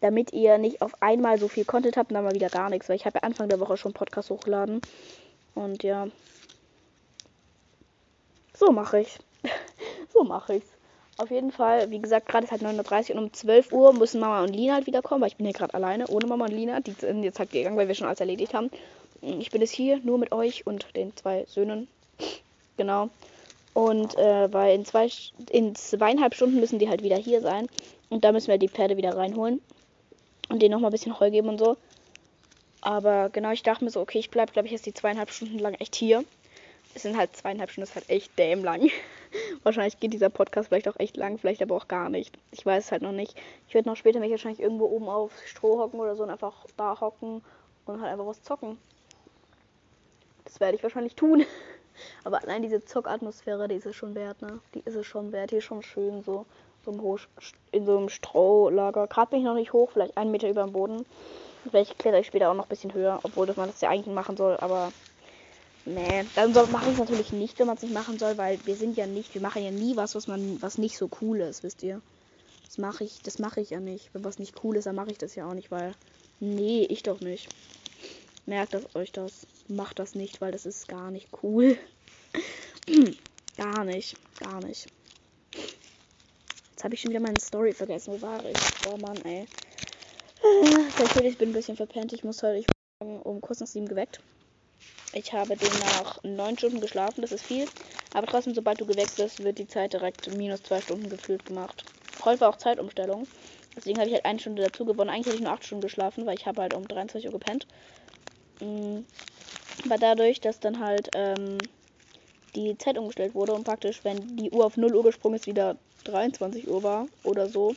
damit 0.00 0.32
ihr 0.32 0.56
nicht 0.56 0.80
auf 0.80 1.02
einmal 1.02 1.38
so 1.38 1.46
viel 1.46 1.66
Content 1.66 1.98
habt 1.98 2.10
und 2.10 2.14
dann 2.14 2.24
mal 2.24 2.34
wieder 2.34 2.48
gar 2.48 2.70
nichts, 2.70 2.88
weil 2.88 2.96
ich 2.96 3.04
habe 3.04 3.18
ja 3.18 3.24
Anfang 3.24 3.50
der 3.50 3.60
Woche 3.60 3.76
schon 3.76 3.92
Podcast 3.92 4.30
hochgeladen. 4.30 4.80
Und 5.54 5.82
ja. 5.82 6.08
So 8.54 8.72
mache 8.72 9.00
ich. 9.00 9.18
so 10.14 10.24
mache 10.24 10.54
ich's. 10.54 10.77
Auf 11.18 11.32
jeden 11.32 11.50
Fall, 11.50 11.90
wie 11.90 11.98
gesagt, 11.98 12.28
gerade 12.28 12.44
ist 12.44 12.52
halt 12.52 12.62
9.30 12.62 13.10
Uhr 13.10 13.16
und 13.16 13.24
um 13.24 13.32
12 13.32 13.72
Uhr 13.72 13.92
müssen 13.92 14.20
Mama 14.20 14.44
und 14.44 14.54
Lina 14.54 14.74
halt 14.74 14.86
wiederkommen, 14.86 15.20
weil 15.20 15.28
ich 15.28 15.36
bin 15.36 15.46
hier 15.46 15.52
gerade 15.52 15.74
alleine, 15.74 16.06
ohne 16.06 16.28
Mama 16.28 16.44
und 16.44 16.52
Lina. 16.52 16.78
Die 16.78 16.92
sind 16.92 17.24
jetzt 17.24 17.40
halt 17.40 17.50
gegangen, 17.50 17.76
weil 17.76 17.88
wir 17.88 17.96
schon 17.96 18.06
alles 18.06 18.20
erledigt 18.20 18.54
haben. 18.54 18.70
Ich 19.20 19.50
bin 19.50 19.60
jetzt 19.60 19.72
hier 19.72 19.98
nur 20.04 20.16
mit 20.18 20.30
euch 20.30 20.64
und 20.64 20.86
den 20.94 21.16
zwei 21.16 21.44
Söhnen. 21.46 21.88
Genau. 22.76 23.10
Und 23.74 24.16
äh, 24.16 24.52
weil 24.52 24.76
in, 24.76 24.84
zwei, 24.84 25.10
in 25.50 25.74
zweieinhalb 25.74 26.36
Stunden 26.36 26.60
müssen 26.60 26.78
die 26.78 26.88
halt 26.88 27.02
wieder 27.02 27.16
hier 27.16 27.40
sein. 27.40 27.68
Und 28.10 28.24
da 28.24 28.30
müssen 28.30 28.46
wir 28.46 28.58
die 28.58 28.68
Pferde 28.68 28.96
wieder 28.96 29.16
reinholen. 29.16 29.60
Und 30.48 30.62
denen 30.62 30.70
nochmal 30.70 30.90
ein 30.90 30.92
bisschen 30.92 31.18
Heu 31.18 31.32
geben 31.32 31.48
und 31.48 31.58
so. 31.58 31.76
Aber 32.80 33.28
genau, 33.30 33.50
ich 33.50 33.64
dachte 33.64 33.84
mir 33.84 33.90
so, 33.90 34.00
okay, 34.00 34.20
ich 34.20 34.30
bleibe, 34.30 34.52
glaube 34.52 34.66
ich, 34.66 34.72
jetzt 34.72 34.86
die 34.86 34.94
zweieinhalb 34.94 35.32
Stunden 35.32 35.58
lang 35.58 35.74
echt 35.74 35.96
hier. 35.96 36.22
Es 36.94 37.02
sind 37.02 37.16
halt 37.16 37.36
zweieinhalb 37.36 37.72
Stunden, 37.72 37.88
das 37.88 37.90
ist 37.90 37.96
halt 37.96 38.08
echt 38.08 38.38
däm 38.38 38.62
lang. 38.62 38.88
wahrscheinlich 39.62 40.00
geht 40.00 40.12
dieser 40.12 40.30
Podcast 40.30 40.68
vielleicht 40.68 40.88
auch 40.88 40.98
echt 40.98 41.16
lang, 41.16 41.38
vielleicht 41.38 41.62
aber 41.62 41.76
auch 41.76 41.88
gar 41.88 42.08
nicht. 42.08 42.38
Ich 42.50 42.64
weiß 42.64 42.84
es 42.84 42.92
halt 42.92 43.02
noch 43.02 43.12
nicht. 43.12 43.36
Ich 43.68 43.74
werde 43.74 43.88
noch 43.88 43.96
später 43.96 44.20
mich 44.20 44.30
wahrscheinlich 44.30 44.60
irgendwo 44.60 44.86
oben 44.86 45.08
auf 45.08 45.32
Stroh 45.46 45.78
hocken 45.78 46.00
oder 46.00 46.16
so 46.16 46.22
und 46.22 46.30
einfach 46.30 46.66
da 46.76 47.00
hocken 47.00 47.42
und 47.86 48.00
halt 48.00 48.12
einfach 48.12 48.26
was 48.26 48.42
zocken. 48.42 48.78
Das 50.44 50.60
werde 50.60 50.76
ich 50.76 50.82
wahrscheinlich 50.82 51.14
tun. 51.14 51.44
Aber 52.24 52.42
allein 52.42 52.62
diese 52.62 52.84
Zockatmosphäre, 52.84 53.68
die 53.68 53.74
ist 53.74 53.86
es 53.86 53.96
schon 53.96 54.14
wert, 54.14 54.40
ne? 54.40 54.60
Die 54.74 54.82
ist 54.84 54.94
es 54.94 55.06
schon 55.06 55.32
wert. 55.32 55.50
Hier 55.50 55.58
ist 55.58 55.64
schon 55.64 55.82
schön 55.82 56.22
so, 56.22 56.46
so 56.84 57.18
in 57.72 57.86
so 57.86 57.98
einem 57.98 58.08
Strohlager. 58.08 59.06
Gerade 59.08 59.30
bin 59.30 59.40
ich 59.40 59.44
noch 59.44 59.54
nicht 59.54 59.72
hoch, 59.72 59.90
vielleicht 59.92 60.16
einen 60.16 60.30
Meter 60.30 60.48
über 60.48 60.62
dem 60.62 60.72
Boden. 60.72 61.04
Vielleicht 61.68 61.98
kletter 61.98 62.20
ich 62.20 62.28
später 62.28 62.50
auch 62.50 62.54
noch 62.54 62.66
ein 62.66 62.68
bisschen 62.68 62.94
höher, 62.94 63.18
obwohl 63.24 63.46
das 63.46 63.56
man 63.56 63.68
das 63.68 63.80
ja 63.80 63.90
eigentlich 63.90 64.14
machen 64.14 64.36
soll, 64.36 64.56
aber 64.58 64.92
nee, 65.88 66.24
dann 66.34 66.52
mache 66.70 66.86
ich 66.86 66.92
es 66.92 66.98
natürlich 66.98 67.32
nicht, 67.32 67.58
wenn 67.58 67.66
man 67.66 67.76
es 67.76 67.82
nicht 67.82 67.94
machen 67.94 68.18
soll, 68.18 68.36
weil 68.38 68.58
wir 68.64 68.76
sind 68.76 68.96
ja 68.96 69.06
nicht, 69.06 69.34
wir 69.34 69.40
machen 69.40 69.62
ja 69.62 69.70
nie 69.70 69.96
was, 69.96 70.14
was 70.14 70.26
man, 70.26 70.60
was 70.62 70.78
nicht 70.78 70.96
so 70.96 71.10
cool 71.20 71.40
ist, 71.40 71.62
wisst 71.62 71.82
ihr? 71.82 72.00
Das 72.66 72.78
mache 72.78 73.04
ich, 73.04 73.20
das 73.22 73.38
mache 73.38 73.60
ich 73.60 73.70
ja 73.70 73.80
nicht. 73.80 74.10
Wenn 74.12 74.24
was 74.24 74.38
nicht 74.38 74.62
cool 74.62 74.76
ist, 74.76 74.84
dann 74.84 74.94
mache 74.94 75.10
ich 75.10 75.18
das 75.18 75.34
ja 75.34 75.48
auch 75.48 75.54
nicht, 75.54 75.70
weil 75.70 75.94
nee, 76.38 76.84
ich 76.84 77.02
doch 77.02 77.20
nicht. 77.20 77.48
Merkt 78.44 78.74
das 78.74 78.94
euch 78.94 79.12
das. 79.12 79.46
Macht 79.68 79.98
das 79.98 80.14
nicht, 80.14 80.40
weil 80.40 80.52
das 80.52 80.64
ist 80.64 80.88
gar 80.88 81.10
nicht 81.10 81.28
cool. 81.42 81.78
gar 83.56 83.84
nicht. 83.84 84.16
Gar 84.40 84.62
nicht. 84.62 84.88
Jetzt 86.70 86.84
habe 86.84 86.94
ich 86.94 87.00
schon 87.00 87.10
wieder 87.10 87.20
meine 87.20 87.40
Story 87.40 87.72
vergessen. 87.72 88.14
Wo 88.14 88.22
war 88.22 88.42
ich? 88.44 88.56
Oh 88.88 88.96
Mann, 88.96 89.18
ey. 89.24 89.46
Natürlich 90.98 91.36
bin 91.36 91.50
ein 91.50 91.54
bisschen 91.54 91.76
verpennt. 91.76 92.12
Ich 92.12 92.24
muss 92.24 92.42
heute 92.42 92.58
ich 92.58 92.68
um 93.00 93.40
kurz 93.40 93.60
nach 93.60 93.66
sieben 93.66 93.88
geweckt. 93.88 94.20
Ich 95.18 95.32
habe 95.32 95.56
demnach 95.56 96.22
neun 96.22 96.56
Stunden 96.56 96.80
geschlafen. 96.80 97.22
Das 97.22 97.32
ist 97.32 97.42
viel. 97.42 97.66
Aber 98.14 98.28
trotzdem, 98.28 98.54
sobald 98.54 98.80
du 98.80 98.86
geweckt 98.86 99.16
bist, 99.16 99.42
wird 99.42 99.58
die 99.58 99.66
Zeit 99.66 99.92
direkt 99.92 100.30
minus 100.30 100.62
zwei 100.62 100.80
Stunden 100.80 101.10
gefühlt 101.10 101.44
gemacht. 101.44 101.84
Heute 102.24 102.40
war 102.40 102.50
auch 102.50 102.56
Zeitumstellung. 102.56 103.26
Deswegen 103.74 103.98
habe 103.98 104.06
ich 104.08 104.14
halt 104.14 104.24
eine 104.24 104.38
Stunde 104.38 104.62
dazu 104.62 104.84
gewonnen. 104.84 105.10
Eigentlich 105.10 105.26
hätte 105.26 105.36
ich 105.38 105.42
nur 105.42 105.50
acht 105.50 105.64
Stunden 105.64 105.82
geschlafen, 105.82 106.24
weil 106.24 106.36
ich 106.36 106.46
habe 106.46 106.62
halt 106.62 106.72
um 106.72 106.86
23 106.86 107.26
Uhr 107.26 107.32
gepennt. 107.32 107.66
Mm, 108.60 108.98
aber 109.86 109.98
dadurch, 109.98 110.40
dass 110.40 110.60
dann 110.60 110.78
halt 110.78 111.08
ähm, 111.14 111.58
die 112.54 112.78
Zeit 112.78 112.96
umgestellt 112.96 113.34
wurde 113.34 113.54
und 113.54 113.64
praktisch, 113.64 114.04
wenn 114.04 114.36
die 114.36 114.52
Uhr 114.52 114.64
auf 114.64 114.76
0 114.76 114.94
Uhr 114.94 115.02
gesprungen 115.02 115.34
ist, 115.34 115.48
wieder 115.48 115.78
23 116.04 116.68
Uhr 116.68 116.84
war 116.84 117.08
oder 117.24 117.48
so, 117.48 117.74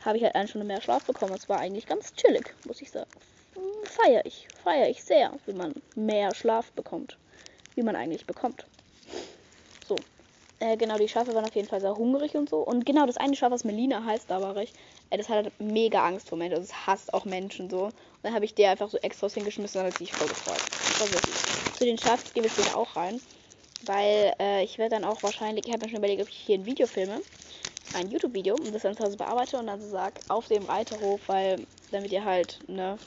habe 0.00 0.16
ich 0.16 0.24
halt 0.24 0.34
eine 0.34 0.48
Stunde 0.48 0.66
mehr 0.66 0.80
Schlaf 0.80 1.04
bekommen. 1.04 1.34
Es 1.34 1.46
war 1.50 1.58
eigentlich 1.58 1.84
ganz 1.84 2.14
chillig, 2.14 2.54
muss 2.64 2.80
ich 2.80 2.90
sagen. 2.90 3.10
Feier 3.84 4.24
ich, 4.24 4.48
feier 4.62 4.88
ich 4.88 5.04
sehr, 5.04 5.32
wie 5.46 5.52
man 5.52 5.74
mehr 5.94 6.34
Schlaf 6.34 6.72
bekommt. 6.72 7.16
Wie 7.74 7.82
man 7.82 7.96
eigentlich 7.96 8.26
bekommt. 8.26 8.66
So. 9.86 9.96
Äh, 10.60 10.76
genau, 10.76 10.96
die 10.98 11.08
Schafe 11.08 11.34
waren 11.34 11.44
auf 11.44 11.54
jeden 11.54 11.68
Fall 11.68 11.80
sehr 11.80 11.96
hungrig 11.96 12.34
und 12.34 12.48
so. 12.48 12.58
Und 12.58 12.86
genau, 12.86 13.06
das 13.06 13.16
eine 13.16 13.36
Schaf, 13.36 13.50
was 13.50 13.64
Melina 13.64 14.04
heißt, 14.04 14.30
da 14.30 14.40
war 14.40 14.56
ich, 14.56 14.72
äh, 15.10 15.18
das 15.18 15.28
hat 15.28 15.44
halt 15.44 15.60
mega 15.60 16.06
Angst 16.06 16.28
vor 16.28 16.38
Menschen. 16.38 16.56
Also 16.56 16.72
es 16.72 16.86
hasst 16.86 17.12
auch 17.12 17.24
Menschen 17.24 17.68
so. 17.68 17.90
Dann 18.22 18.34
habe 18.34 18.44
ich 18.44 18.54
der 18.54 18.70
einfach 18.70 18.88
so 18.88 18.98
extra 18.98 19.28
hingeschmissen 19.28 19.80
und 19.80 19.84
dann 19.84 19.92
hat 19.92 19.98
sich 19.98 20.12
voll 20.12 20.28
gefreut. 20.28 20.60
Zu 21.76 21.84
den 21.84 21.98
Schafen 21.98 22.32
gehen 22.32 22.44
wir 22.44 22.50
später 22.50 22.76
auch 22.76 22.96
rein. 22.96 23.20
Weil 23.86 24.34
äh, 24.40 24.64
ich 24.64 24.78
werde 24.78 24.96
dann 24.96 25.04
auch 25.04 25.22
wahrscheinlich, 25.22 25.66
ich 25.66 25.72
habe 25.72 25.84
mir 25.84 25.90
schon 25.90 25.98
überlegt, 25.98 26.22
ob 26.22 26.28
ich 26.28 26.36
hier 26.36 26.56
ein 26.56 26.66
Video 26.66 26.86
filme. 26.86 27.20
Ein 27.92 28.10
YouTube-Video 28.10 28.54
und 28.54 28.74
das 28.74 28.82
dann 28.82 28.96
zu 28.96 29.04
Hause 29.04 29.16
bearbeite 29.16 29.58
und 29.58 29.66
dann 29.66 29.80
so 29.80 29.88
sag, 29.88 30.14
auf 30.28 30.48
dem 30.48 30.64
Reiterhof, 30.64 31.20
weil 31.26 31.66
damit 31.90 32.10
ihr 32.10 32.24
halt, 32.24 32.58
ne, 32.66 32.98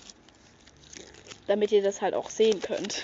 damit 1.47 1.71
ihr 1.71 1.81
das 1.81 2.01
halt 2.01 2.13
auch 2.13 2.29
sehen 2.29 2.61
könnt. 2.61 3.03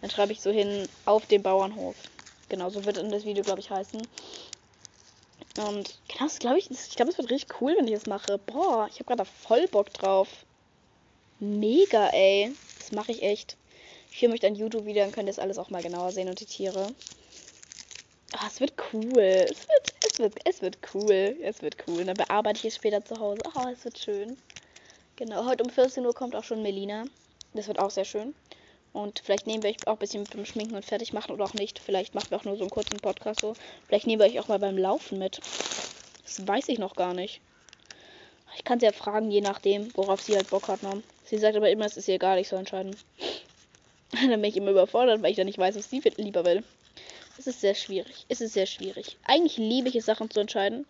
Dann 0.00 0.10
schreibe 0.10 0.32
ich 0.32 0.40
so 0.40 0.50
hin, 0.50 0.88
auf 1.04 1.26
dem 1.26 1.42
Bauernhof. 1.42 1.96
Genau, 2.48 2.70
so 2.70 2.84
wird 2.84 2.96
dann 2.96 3.10
das 3.10 3.24
Video, 3.24 3.44
glaube 3.44 3.60
ich, 3.60 3.70
heißen. 3.70 4.00
Und 5.58 5.98
genau, 6.08 6.24
das 6.24 6.38
glaube 6.38 6.58
ich, 6.58 6.70
ich 6.70 6.96
glaube, 6.96 7.10
es 7.10 7.18
wird 7.18 7.30
richtig 7.30 7.60
cool, 7.60 7.74
wenn 7.76 7.86
ich 7.86 7.94
das 7.94 8.06
mache. 8.06 8.38
Boah, 8.38 8.88
ich 8.90 8.94
habe 9.00 9.04
gerade 9.04 9.24
voll 9.24 9.68
Bock 9.68 9.92
drauf. 9.92 10.28
Mega, 11.40 12.08
ey. 12.08 12.52
Das 12.78 12.92
mache 12.92 13.12
ich 13.12 13.22
echt. 13.22 13.56
Ich 14.10 14.18
filme 14.18 14.34
euch 14.34 14.40
dann 14.40 14.54
YouTube 14.54 14.84
wieder, 14.84 15.02
dann 15.02 15.12
könnt 15.12 15.28
ihr 15.28 15.32
das 15.32 15.38
alles 15.38 15.58
auch 15.58 15.70
mal 15.70 15.82
genauer 15.82 16.12
sehen 16.12 16.28
und 16.28 16.40
die 16.40 16.46
Tiere. 16.46 16.88
Oh, 18.34 18.46
es 18.46 18.60
wird 18.60 18.74
cool. 18.92 19.18
Es 19.18 19.68
wird, 19.68 19.94
es 20.08 20.18
wird, 20.18 20.34
es 20.44 20.62
wird 20.62 20.78
cool. 20.94 21.36
Es 21.42 21.62
wird 21.62 21.76
cool. 21.86 22.04
dann 22.04 22.16
bearbeite 22.16 22.58
ich 22.58 22.66
es 22.66 22.76
später 22.76 23.04
zu 23.04 23.18
Hause. 23.18 23.42
Oh, 23.54 23.68
es 23.72 23.84
wird 23.84 23.98
schön. 23.98 24.36
Genau, 25.24 25.44
heute 25.44 25.62
um 25.62 25.70
14 25.70 26.04
Uhr 26.04 26.14
kommt 26.14 26.34
auch 26.34 26.42
schon 26.42 26.62
Melina. 26.62 27.04
Das 27.54 27.68
wird 27.68 27.78
auch 27.78 27.92
sehr 27.92 28.04
schön. 28.04 28.34
Und 28.92 29.20
vielleicht 29.20 29.46
nehmen 29.46 29.62
wir 29.62 29.70
euch 29.70 29.86
auch 29.86 29.92
ein 29.92 29.98
bisschen 30.00 30.24
beim 30.24 30.44
Schminken 30.44 30.74
und 30.74 30.84
fertig 30.84 31.12
machen 31.12 31.30
oder 31.30 31.44
auch 31.44 31.54
nicht. 31.54 31.78
Vielleicht 31.78 32.16
machen 32.16 32.30
wir 32.30 32.38
auch 32.38 32.44
nur 32.44 32.56
so 32.56 32.62
einen 32.62 32.70
kurzen 32.70 32.96
Podcast 32.96 33.40
so. 33.40 33.54
Vielleicht 33.86 34.08
nehmen 34.08 34.20
wir 34.20 34.26
euch 34.26 34.40
auch 34.40 34.48
mal 34.48 34.58
beim 34.58 34.76
Laufen 34.76 35.20
mit. 35.20 35.38
Das 36.24 36.44
weiß 36.44 36.68
ich 36.70 36.80
noch 36.80 36.96
gar 36.96 37.14
nicht. 37.14 37.40
Ich 38.56 38.64
kann 38.64 38.80
sie 38.80 38.86
ja 38.86 38.90
fragen, 38.90 39.30
je 39.30 39.42
nachdem, 39.42 39.96
worauf 39.96 40.20
sie 40.20 40.34
halt 40.34 40.50
Bock 40.50 40.66
hat. 40.66 40.82
Ne? 40.82 41.04
Sie 41.24 41.38
sagt 41.38 41.54
aber 41.54 41.70
immer, 41.70 41.84
es 41.86 41.96
ist 41.96 42.08
ihr 42.08 42.16
egal, 42.16 42.40
ich 42.40 42.48
soll 42.48 42.58
entscheiden. 42.58 42.96
Dann 44.10 44.28
bin 44.28 44.44
ich 44.44 44.56
immer 44.56 44.72
überfordert, 44.72 45.22
weil 45.22 45.30
ich 45.30 45.36
dann 45.36 45.46
nicht 45.46 45.58
weiß, 45.58 45.76
was 45.76 45.88
sie 45.88 46.02
lieber 46.16 46.44
will. 46.44 46.64
Es 47.38 47.46
ist 47.46 47.60
sehr 47.60 47.76
schwierig. 47.76 48.26
Es 48.28 48.40
ist 48.40 48.54
sehr 48.54 48.66
schwierig. 48.66 49.16
Eigentlich 49.22 49.56
liebe 49.56 49.88
ich 49.88 49.94
es, 49.94 50.04
Sachen 50.04 50.30
zu 50.30 50.40
entscheiden. 50.40 50.84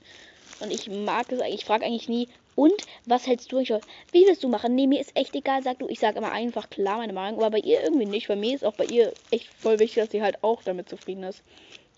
Und 0.60 0.72
ich 0.72 0.88
mag 0.88 1.30
es 1.30 1.40
eigentlich. 1.40 1.56
Ich 1.56 1.64
frage 1.66 1.84
eigentlich 1.84 2.08
nie, 2.08 2.28
Und 2.54 2.74
was 3.06 3.26
hältst 3.26 3.50
du 3.50 3.58
eigentlich? 3.58 3.82
Wie 4.12 4.26
willst 4.26 4.44
du 4.44 4.48
machen? 4.48 4.74
Nee, 4.74 4.86
mir 4.86 5.00
ist 5.00 5.16
echt 5.16 5.34
egal, 5.34 5.62
sag 5.62 5.78
du. 5.78 5.88
Ich 5.88 6.00
sage 6.00 6.18
immer 6.18 6.32
einfach 6.32 6.68
klar 6.68 6.98
meine 6.98 7.12
Meinung, 7.12 7.40
aber 7.40 7.58
bei 7.58 7.66
ihr 7.66 7.82
irgendwie 7.82 8.06
nicht. 8.06 8.28
Bei 8.28 8.36
mir 8.36 8.54
ist 8.54 8.64
auch 8.64 8.74
bei 8.74 8.84
ihr 8.84 9.12
echt 9.30 9.48
voll 9.54 9.78
wichtig, 9.78 10.02
dass 10.02 10.12
sie 10.12 10.22
halt 10.22 10.42
auch 10.44 10.62
damit 10.62 10.88
zufrieden 10.88 11.22
ist. 11.22 11.42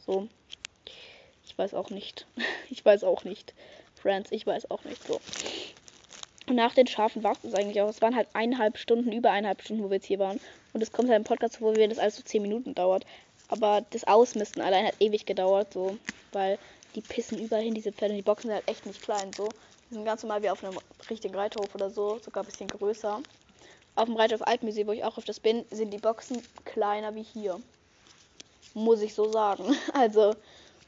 So. 0.07 0.29
Ich 1.47 1.57
weiß 1.59 1.75
auch 1.75 1.91
nicht. 1.91 2.27
Ich 2.71 2.85
weiß 2.85 3.05
auch 3.05 3.25
nicht. 3.25 3.55
Friends, 3.95 4.33
ich 4.33 4.47
weiß 4.47 4.71
auch 4.71 4.85
nicht. 4.85 5.07
So. 5.07 5.21
Und 6.49 6.57
nach 6.57 6.75
den 6.75 6.87
Schafen 6.87 7.23
war 7.23 7.37
es 7.43 7.55
eigentlich 7.55 7.81
auch. 7.81 7.89
Es 7.89 8.03
waren 8.03 8.17
halt 8.17 8.29
eineinhalb 8.33 8.79
Stunden, 8.79 9.13
über 9.13 9.31
eineinhalb 9.31 9.63
Stunden, 9.63 9.85
wo 9.85 9.91
wir 9.91 9.97
jetzt 9.97 10.07
hier 10.07 10.19
waren. 10.19 10.41
Und 10.73 10.83
es 10.83 10.93
kommt 10.93 11.09
halt 11.09 11.19
im 11.19 11.25
Podcast 11.25 11.59
vor, 11.59 11.77
wie 11.77 11.87
das 11.87 11.99
alles 11.99 12.17
so 12.17 12.23
zehn 12.23 12.43
Minuten 12.43 12.75
dauert. 12.75 13.07
Aber 13.49 13.85
das 13.91 14.05
Ausmisten 14.05 14.63
allein 14.63 14.87
hat 14.87 14.95
ewig 15.01 15.25
gedauert, 15.27 15.73
so. 15.73 15.97
Weil 16.33 16.59
die 16.95 17.01
pissen 17.01 17.39
überall 17.39 17.63
hin, 17.63 17.75
diese 17.75 17.93
Pferde. 17.93 18.15
Die 18.15 18.23
Boxen 18.23 18.49
sind 18.49 18.57
halt 18.57 18.69
echt 18.69 18.87
nicht 18.87 19.03
klein, 19.03 19.33
so. 19.33 19.49
Ganz 20.03 20.23
normal 20.23 20.43
wie 20.43 20.51
auf 20.51 20.65
einem 20.65 20.79
richtigen 21.09 21.35
Reiterhof 21.35 21.75
oder 21.75 21.91
so, 21.91 22.19
sogar 22.19 22.43
ein 22.43 22.47
bisschen 22.47 22.69
größer. 22.69 23.21
Auf 23.97 24.07
dem 24.07 24.17
Reiterhof 24.17 24.47
Alpmusee, 24.47 24.87
wo 24.87 24.93
ich 24.93 25.05
auch 25.05 25.19
öfters 25.19 25.39
bin, 25.39 25.65
sind 25.71 25.91
die 25.91 25.99
Boxen 25.99 26.43
kleiner 26.65 27.15
wie 27.15 27.23
hier. 27.23 27.61
Muss 28.75 29.03
ich 29.03 29.15
so 29.15 29.31
sagen. 29.31 29.77
Also, 29.93 30.35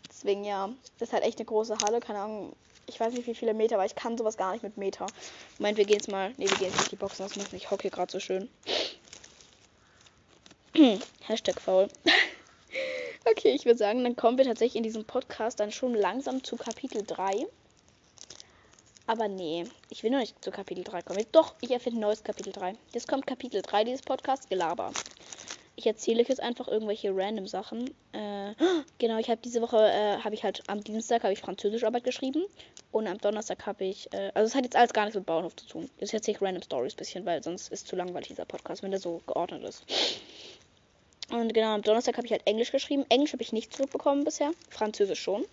deswegen 0.08 0.44
ja, 0.44 0.70
das 0.98 1.08
ist 1.08 1.12
halt 1.12 1.24
echt 1.24 1.38
eine 1.38 1.46
große 1.46 1.76
Halle, 1.84 2.00
keine 2.00 2.20
Ahnung. 2.20 2.56
Ich 2.88 2.98
weiß 2.98 3.12
nicht, 3.12 3.26
wie 3.26 3.34
viele 3.34 3.54
Meter, 3.54 3.76
aber 3.76 3.84
ich 3.84 3.94
kann 3.94 4.16
sowas 4.16 4.36
gar 4.36 4.52
nicht 4.52 4.62
mit 4.62 4.76
Meter. 4.76 5.06
Moment, 5.58 5.76
wir 5.76 5.84
gehen 5.84 5.98
jetzt 5.98 6.10
mal. 6.10 6.30
Ne, 6.30 6.50
wir 6.50 6.56
gehen 6.56 6.68
jetzt 6.68 6.78
nicht 6.78 6.92
die 6.92 6.96
Boxen 6.96 7.24
ausmachen. 7.24 7.54
Ich 7.54 7.70
hocke 7.70 7.82
hier 7.82 7.90
gerade 7.90 8.10
so 8.10 8.20
schön. 8.20 8.48
Hashtag 11.26 11.60
faul. 11.60 11.88
okay, 13.30 13.50
ich 13.50 13.64
würde 13.64 13.78
sagen, 13.78 14.04
dann 14.04 14.16
kommen 14.16 14.38
wir 14.38 14.44
tatsächlich 14.44 14.76
in 14.76 14.82
diesem 14.82 15.04
Podcast 15.04 15.60
dann 15.60 15.72
schon 15.72 15.94
langsam 15.94 16.44
zu 16.44 16.56
Kapitel 16.56 17.04
3. 17.04 17.46
Aber 19.06 19.28
nee, 19.28 19.64
ich 19.88 20.02
will 20.02 20.10
noch 20.10 20.18
nicht 20.18 20.42
zu 20.42 20.50
Kapitel 20.50 20.82
3 20.82 21.02
kommen. 21.02 21.24
Doch, 21.30 21.54
ich 21.60 21.70
erfinde 21.70 21.98
ein 21.98 22.02
neues 22.02 22.24
Kapitel 22.24 22.52
3. 22.52 22.74
Jetzt 22.92 23.06
kommt 23.06 23.26
Kapitel 23.26 23.62
3 23.62 23.84
dieses 23.84 24.02
Podcasts, 24.02 24.48
Gelaber. 24.48 24.92
Ich 25.76 25.86
erzähle 25.86 26.22
euch 26.22 26.28
jetzt 26.28 26.42
einfach 26.42 26.68
irgendwelche 26.68 27.14
random 27.14 27.46
Sachen. 27.46 27.90
Äh, 28.12 28.54
genau, 28.98 29.18
ich 29.18 29.28
habe 29.28 29.40
diese 29.44 29.60
Woche, 29.60 29.76
äh, 29.76 30.18
habe 30.18 30.34
ich 30.34 30.42
halt 30.42 30.62
am 30.68 30.82
Dienstag 30.82 31.22
habe 31.22 31.34
ich 31.34 31.38
Französischarbeit 31.38 32.02
geschrieben 32.02 32.46
und 32.92 33.06
am 33.06 33.18
Donnerstag 33.18 33.66
habe 33.66 33.84
ich, 33.84 34.10
äh, 34.12 34.32
also 34.34 34.46
es 34.48 34.54
hat 34.54 34.64
jetzt 34.64 34.74
alles 34.74 34.94
gar 34.94 35.04
nichts 35.04 35.16
mit 35.16 35.26
Bauernhof 35.26 35.54
zu 35.54 35.66
tun. 35.66 35.90
Jetzt 35.98 36.14
erzähle 36.14 36.36
ich 36.36 36.42
random 36.42 36.62
Stories 36.62 36.94
bisschen, 36.94 37.26
weil 37.26 37.42
sonst 37.42 37.70
ist 37.70 37.86
zu 37.86 37.94
langweilig 37.94 38.28
dieser 38.28 38.46
Podcast, 38.46 38.82
wenn 38.82 38.90
der 38.90 39.00
so 39.00 39.20
geordnet 39.26 39.62
ist. 39.64 39.84
Und 41.30 41.52
genau, 41.52 41.74
am 41.74 41.82
Donnerstag 41.82 42.16
habe 42.16 42.26
ich 42.26 42.32
halt 42.32 42.46
Englisch 42.46 42.72
geschrieben. 42.72 43.04
Englisch 43.08 43.32
habe 43.32 43.42
ich 43.42 43.52
nicht 43.52 43.72
zurückbekommen 43.74 44.24
bisher. 44.24 44.52
Französisch 44.70 45.20
schon. 45.20 45.44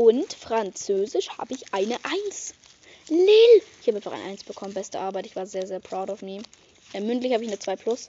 Und 0.00 0.32
Französisch 0.32 1.28
habe 1.36 1.52
ich 1.52 1.74
eine 1.74 2.02
1. 2.02 2.54
Lil! 3.10 3.62
Ich 3.82 3.86
habe 3.86 3.98
einfach 3.98 4.12
eine 4.12 4.24
1 4.24 4.44
bekommen. 4.44 4.72
Beste 4.72 4.98
Arbeit. 4.98 5.26
Ich 5.26 5.36
war 5.36 5.44
sehr, 5.44 5.66
sehr 5.66 5.78
proud 5.78 6.08
of 6.08 6.22
me. 6.22 6.40
Äh, 6.94 7.02
mündlich 7.02 7.34
habe 7.34 7.44
ich 7.44 7.50
eine 7.50 7.58
2 7.58 7.76
plus. 7.76 8.06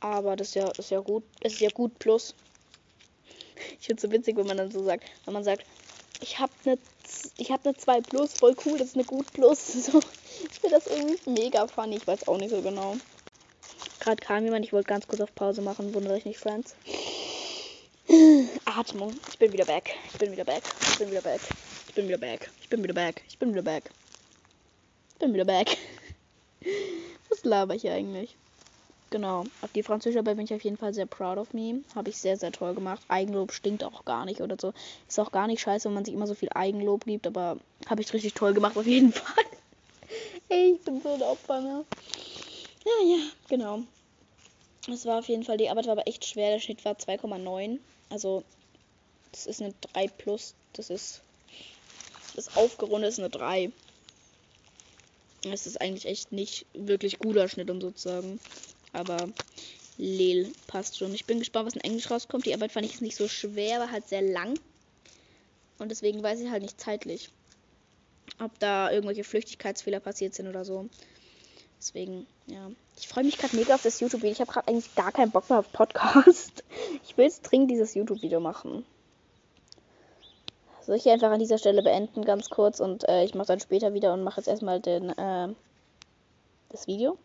Aber 0.00 0.36
das 0.36 0.48
ist 0.48 0.56
ja, 0.56 0.68
ist 0.72 0.90
ja 0.90 1.00
gut. 1.00 1.22
Das 1.40 1.54
ist 1.54 1.60
ja 1.60 1.70
gut 1.70 1.98
plus. 1.98 2.34
Ich 3.80 3.86
finde 3.86 3.94
es 3.94 4.02
so 4.02 4.12
witzig, 4.12 4.36
wenn 4.36 4.46
man 4.46 4.58
dann 4.58 4.70
so 4.70 4.84
sagt, 4.84 5.04
wenn 5.24 5.32
man 5.32 5.42
sagt, 5.42 5.64
ich 6.20 6.38
habe 6.38 6.52
eine 6.66 6.76
ich 7.38 7.50
habe 7.50 7.66
eine 7.66 7.78
2 7.78 8.02
plus, 8.02 8.34
voll 8.34 8.54
cool, 8.66 8.76
das 8.76 8.88
ist 8.88 8.96
eine 8.96 9.04
gut 9.04 9.32
plus. 9.32 9.72
So, 9.90 10.00
ich 10.00 10.60
finde 10.60 10.76
das 10.76 10.86
irgendwie 10.86 11.30
mega 11.30 11.66
funny. 11.66 11.96
Ich 11.96 12.06
weiß 12.06 12.28
auch 12.28 12.36
nicht 12.36 12.50
so 12.50 12.60
genau. 12.60 12.98
Gerade 14.00 14.22
kam 14.22 14.44
jemand, 14.44 14.66
ich 14.66 14.74
wollte 14.74 14.88
ganz 14.88 15.08
kurz 15.08 15.22
auf 15.22 15.34
Pause 15.34 15.62
machen, 15.62 15.94
wundere 15.94 16.18
ich 16.18 16.26
nicht, 16.26 16.38
Friends. 16.38 16.74
Atmung. 18.66 19.14
Ich 19.30 19.38
bin 19.38 19.52
wieder 19.52 19.64
back. 19.64 19.94
Ich 20.12 20.18
bin 20.18 20.32
wieder 20.32 20.44
back. 20.44 20.62
Ich 20.82 20.98
bin 20.98 21.10
wieder 21.10 21.22
back. 21.22 21.40
Ich 21.88 21.94
bin 21.94 22.08
wieder 22.08 22.18
back. 22.18 22.50
Ich 22.60 22.68
bin 22.68 22.82
wieder 22.82 22.92
back. 22.92 23.22
Ich 23.28 23.38
bin 23.38 23.52
wieder 23.52 23.62
back. 23.62 23.90
Ich 25.12 25.18
bin 25.18 25.32
wieder 25.32 25.44
back. 25.44 25.76
Was 27.30 27.44
laber 27.44 27.74
ich 27.74 27.82
hier 27.82 27.94
eigentlich? 27.94 28.36
Genau. 29.08 29.44
Auf 29.62 29.72
die 29.72 29.82
französische 29.82 30.22
bin 30.22 30.38
ich 30.40 30.52
auf 30.52 30.62
jeden 30.62 30.76
Fall 30.76 30.92
sehr 30.92 31.06
proud 31.06 31.38
of 31.38 31.54
me. 31.54 31.84
Habe 31.94 32.10
ich 32.10 32.18
sehr, 32.18 32.36
sehr 32.36 32.52
toll 32.52 32.74
gemacht. 32.74 33.02
Eigenlob 33.08 33.52
stinkt 33.52 33.82
auch 33.82 34.04
gar 34.04 34.26
nicht 34.26 34.42
oder 34.42 34.56
so. 34.60 34.74
Ist 35.08 35.18
auch 35.18 35.32
gar 35.32 35.46
nicht 35.46 35.62
scheiße, 35.62 35.88
wenn 35.88 35.94
man 35.94 36.04
sich 36.04 36.12
immer 36.12 36.26
so 36.26 36.34
viel 36.34 36.50
Eigenlob 36.54 37.06
gibt, 37.06 37.26
aber 37.26 37.58
habe 37.86 38.02
ich 38.02 38.12
richtig 38.12 38.34
toll 38.34 38.52
gemacht 38.52 38.76
auf 38.76 38.86
jeden 38.86 39.12
Fall. 39.12 39.44
Ey, 40.50 40.72
ich 40.72 40.80
bin 40.82 41.00
so 41.00 41.14
ein 41.14 41.22
Opfer, 41.22 41.62
ne? 41.62 41.84
Ja, 42.84 43.06
ja, 43.06 43.22
genau. 43.48 43.80
Es 44.86 45.06
war 45.06 45.20
auf 45.20 45.28
jeden 45.28 45.44
Fall, 45.44 45.56
die 45.56 45.70
Arbeit 45.70 45.86
war 45.86 45.92
aber 45.92 46.08
echt 46.08 46.26
schwer. 46.26 46.50
Der 46.50 46.60
Schnitt 46.60 46.84
war 46.84 46.92
2,9. 46.92 47.78
Also, 48.12 48.44
das 49.32 49.46
ist 49.46 49.62
eine 49.62 49.72
3 49.92 50.06
plus. 50.06 50.54
Das 50.74 50.90
ist. 50.90 51.22
Das 52.36 52.56
aufgerundet 52.56 53.10
ist 53.10 53.18
eine 53.18 53.30
3. 53.30 53.72
Das 55.42 55.66
ist 55.66 55.80
eigentlich 55.80 56.06
echt 56.06 56.30
nicht 56.30 56.66
wirklich 56.74 57.18
guter 57.18 57.48
Schnitt, 57.48 57.70
um 57.70 57.80
sozusagen. 57.80 58.38
Aber 58.92 59.28
Lel 59.96 60.52
passt 60.66 60.98
schon. 60.98 61.14
Ich 61.14 61.24
bin 61.24 61.38
gespannt, 61.38 61.66
was 61.66 61.74
in 61.74 61.80
Englisch 61.80 62.10
rauskommt. 62.10 62.46
Die 62.46 62.54
Arbeit 62.54 62.72
fand 62.72 62.86
ich 62.86 63.00
nicht 63.00 63.16
so 63.16 63.28
schwer, 63.28 63.80
war 63.80 63.90
halt 63.90 64.08
sehr 64.08 64.22
lang. 64.22 64.58
Und 65.78 65.88
deswegen 65.88 66.22
weiß 66.22 66.40
ich 66.40 66.50
halt 66.50 66.62
nicht 66.62 66.80
zeitlich, 66.80 67.30
ob 68.38 68.56
da 68.58 68.90
irgendwelche 68.90 69.24
Flüchtigkeitsfehler 69.24 70.00
passiert 70.00 70.34
sind 70.34 70.48
oder 70.48 70.64
so. 70.64 70.88
Deswegen, 71.82 72.28
ja. 72.46 72.70
Ich 72.96 73.08
freue 73.08 73.24
mich 73.24 73.38
gerade 73.38 73.56
mega 73.56 73.74
auf 73.74 73.82
das 73.82 73.98
YouTube-Video. 73.98 74.30
Ich 74.30 74.40
habe 74.40 74.52
gerade 74.52 74.68
eigentlich 74.68 74.94
gar 74.94 75.10
keinen 75.10 75.32
Bock 75.32 75.50
mehr 75.50 75.58
auf 75.58 75.72
Podcast. 75.72 76.62
Ich 77.04 77.16
will 77.16 77.24
jetzt 77.24 77.42
dringend 77.42 77.72
dieses 77.72 77.94
YouTube-Video 77.94 78.38
machen. 78.38 78.86
Soll 80.82 80.94
ich 80.94 81.02
hier 81.02 81.12
einfach 81.12 81.32
an 81.32 81.40
dieser 81.40 81.58
Stelle 81.58 81.82
beenden, 81.82 82.24
ganz 82.24 82.50
kurz. 82.50 82.78
Und 82.78 83.08
äh, 83.08 83.24
ich 83.24 83.34
mache 83.34 83.48
dann 83.48 83.58
später 83.58 83.94
wieder 83.94 84.12
und 84.12 84.22
mache 84.22 84.40
jetzt 84.40 84.46
erstmal 84.46 84.78
den, 84.78 85.10
äh, 85.10 85.48
das 86.68 86.86
Video. 86.86 87.18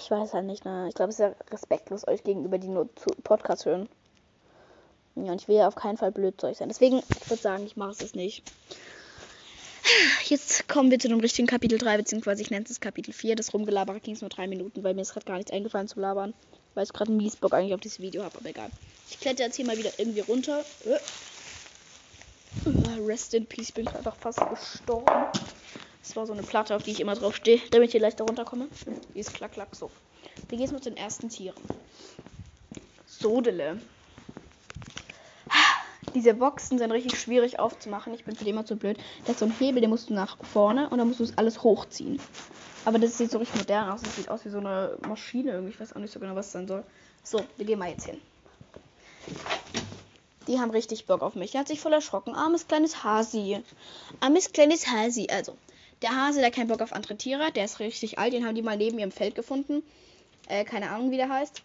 Ich 0.00 0.10
weiß 0.12 0.34
halt 0.34 0.46
nicht, 0.46 0.64
ne? 0.64 0.86
Ich 0.88 0.94
glaube, 0.94 1.10
es 1.10 1.18
ist 1.18 1.26
ja 1.26 1.34
respektlos 1.50 2.06
euch 2.06 2.22
gegenüber, 2.22 2.58
die 2.58 2.68
nur 2.68 2.88
zu 2.94 3.10
Podcast 3.24 3.66
hören. 3.66 3.88
Ja, 5.16 5.32
und 5.32 5.40
ich 5.40 5.48
will 5.48 5.56
ja 5.56 5.66
auf 5.66 5.74
keinen 5.74 5.96
Fall 5.96 6.12
blöd 6.12 6.40
zu 6.40 6.46
euch 6.46 6.58
sein. 6.58 6.68
Deswegen, 6.68 6.98
ich 6.98 7.30
würde 7.30 7.42
sagen, 7.42 7.66
ich 7.66 7.76
mache 7.76 7.90
es 7.90 8.00
jetzt 8.00 8.14
nicht. 8.14 8.44
Jetzt 10.24 10.68
kommen 10.68 10.90
wir 10.90 10.98
zu 10.98 11.08
dem 11.08 11.20
richtigen 11.20 11.46
Kapitel 11.46 11.78
3, 11.78 11.96
beziehungsweise 11.98 12.42
ich 12.42 12.50
nenne 12.50 12.64
es 12.68 12.80
Kapitel 12.80 13.12
4. 13.12 13.36
Das 13.36 13.52
Rumgelabere 13.52 14.00
ging 14.00 14.14
es 14.14 14.20
nur 14.20 14.30
3 14.30 14.46
Minuten, 14.46 14.82
weil 14.82 14.94
mir 14.94 15.02
ist 15.02 15.12
gerade 15.12 15.26
gar 15.26 15.36
nichts 15.36 15.52
eingefallen 15.52 15.88
zu 15.88 16.00
labern. 16.00 16.34
Weil 16.74 16.84
ich 16.84 16.92
gerade 16.92 17.10
einen 17.10 17.18
Miesbock 17.18 17.52
eigentlich 17.52 17.74
auf 17.74 17.80
dieses 17.80 18.00
Video 18.00 18.22
habe, 18.22 18.38
aber 18.38 18.48
egal. 18.48 18.70
Ich 19.10 19.20
kletter 19.20 19.44
jetzt 19.44 19.56
hier 19.56 19.66
mal 19.66 19.76
wieder 19.76 19.90
irgendwie 19.98 20.20
runter. 20.20 20.64
Äh. 20.86 20.98
Rest 23.06 23.34
in 23.34 23.46
Peace, 23.46 23.68
ich 23.68 23.74
bin 23.74 23.84
gerade 23.84 24.12
fast 24.18 24.40
gestorben. 24.50 25.06
Das 26.02 26.16
war 26.16 26.26
so 26.26 26.32
eine 26.32 26.42
Platte, 26.42 26.74
auf 26.74 26.82
die 26.82 26.90
ich 26.92 27.00
immer 27.00 27.14
drauf 27.14 27.36
stehe, 27.36 27.60
damit 27.70 27.88
ich 27.88 27.92
hier 27.92 28.00
leichter 28.00 28.24
runterkomme. 28.24 28.68
Die 29.14 29.20
ist 29.20 29.34
klack, 29.34 29.52
klack, 29.52 29.74
so. 29.74 29.90
Wir 30.48 30.58
gehen 30.58 30.72
mit 30.72 30.86
den 30.86 30.96
ersten 30.96 31.28
Tieren. 31.28 31.56
Sodele. 33.06 33.80
Diese 36.14 36.34
Boxen 36.34 36.78
sind 36.78 36.92
richtig 36.92 37.18
schwierig 37.18 37.58
aufzumachen. 37.58 38.12
Ich 38.14 38.24
bin 38.24 38.36
für 38.36 38.44
die 38.44 38.50
immer 38.50 38.66
zu 38.66 38.76
blöd. 38.76 38.98
Das 39.24 39.34
ist 39.34 39.38
so 39.38 39.46
ein 39.46 39.54
Hebel, 39.58 39.80
den 39.80 39.90
musst 39.90 40.10
du 40.10 40.14
nach 40.14 40.36
vorne 40.44 40.88
und 40.90 40.98
dann 40.98 41.08
musst 41.08 41.20
du 41.20 41.24
es 41.24 41.38
alles 41.38 41.62
hochziehen. 41.62 42.20
Aber 42.84 42.98
das 42.98 43.16
sieht 43.16 43.30
so 43.30 43.38
richtig 43.38 43.60
modern 43.60 43.90
aus. 43.90 44.02
Das 44.02 44.16
sieht 44.16 44.28
aus 44.28 44.44
wie 44.44 44.50
so 44.50 44.58
eine 44.58 44.98
Maschine 45.08 45.52
irgendwie. 45.52 45.72
Ich 45.72 45.80
weiß 45.80 45.94
auch 45.94 46.00
nicht 46.00 46.12
so 46.12 46.20
genau, 46.20 46.34
was 46.34 46.46
es 46.46 46.52
sein 46.52 46.68
soll. 46.68 46.84
So, 47.22 47.40
wir 47.56 47.64
gehen 47.64 47.78
mal 47.78 47.90
jetzt 47.90 48.06
hin. 48.06 48.20
Die 50.48 50.58
haben 50.58 50.70
richtig 50.70 51.06
Bock 51.06 51.22
auf 51.22 51.34
mich. 51.34 51.52
Der 51.52 51.60
hat 51.60 51.68
sich 51.68 51.80
voll 51.80 51.92
erschrocken. 51.92 52.34
Armes 52.34 52.66
kleines 52.66 53.04
Hasi. 53.04 53.62
Armes 54.20 54.52
kleines 54.52 54.88
Hasi. 54.88 55.28
Also, 55.30 55.56
der 56.02 56.16
Hase, 56.16 56.40
der 56.40 56.50
keinen 56.50 56.68
Bock 56.68 56.82
auf 56.82 56.92
andere 56.92 57.16
Tiere 57.16 57.44
hat, 57.44 57.56
der 57.56 57.64
ist 57.64 57.78
richtig 57.78 58.18
alt. 58.18 58.32
Den 58.32 58.44
haben 58.44 58.56
die 58.56 58.62
mal 58.62 58.76
neben 58.76 58.98
ihrem 58.98 59.12
Feld 59.12 59.36
gefunden. 59.36 59.82
Äh, 60.48 60.64
keine 60.64 60.90
Ahnung, 60.90 61.12
wie 61.12 61.16
der 61.16 61.28
heißt. 61.28 61.62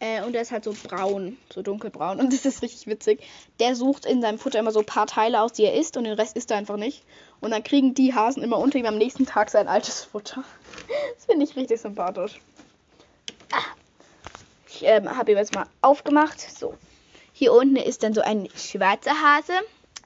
Äh, 0.00 0.22
und 0.22 0.32
der 0.32 0.40
ist 0.42 0.50
halt 0.50 0.64
so 0.64 0.72
braun, 0.72 1.36
so 1.52 1.62
dunkelbraun. 1.62 2.18
Und 2.18 2.32
das 2.32 2.46
ist 2.46 2.62
richtig 2.62 2.86
witzig. 2.86 3.22
Der 3.60 3.76
sucht 3.76 4.06
in 4.06 4.22
seinem 4.22 4.38
Futter 4.38 4.58
immer 4.58 4.72
so 4.72 4.80
ein 4.80 4.86
paar 4.86 5.06
Teile 5.06 5.40
aus, 5.40 5.52
die 5.52 5.64
er 5.64 5.74
isst. 5.74 5.96
Und 5.96 6.04
den 6.04 6.14
Rest 6.14 6.36
isst 6.36 6.50
er 6.50 6.56
einfach 6.56 6.76
nicht. 6.76 7.04
Und 7.40 7.52
dann 7.52 7.62
kriegen 7.62 7.94
die 7.94 8.14
Hasen 8.14 8.42
immer 8.42 8.58
unter 8.58 8.78
ihm 8.78 8.86
am 8.86 8.98
nächsten 8.98 9.26
Tag 9.26 9.50
sein 9.50 9.68
altes 9.68 10.04
Futter. 10.04 10.42
Das 11.14 11.26
finde 11.26 11.44
ich 11.44 11.54
richtig 11.54 11.80
sympathisch. 11.80 12.40
Ah. 13.52 13.62
Ich 14.66 14.82
ähm, 14.84 15.16
habe 15.16 15.30
ihn 15.30 15.36
jetzt 15.36 15.54
mal 15.54 15.66
aufgemacht. 15.82 16.40
So. 16.40 16.74
Hier 17.32 17.52
unten 17.52 17.76
ist 17.76 18.02
dann 18.02 18.14
so 18.14 18.22
ein 18.22 18.48
schwarzer 18.56 19.12
Hase. 19.12 19.52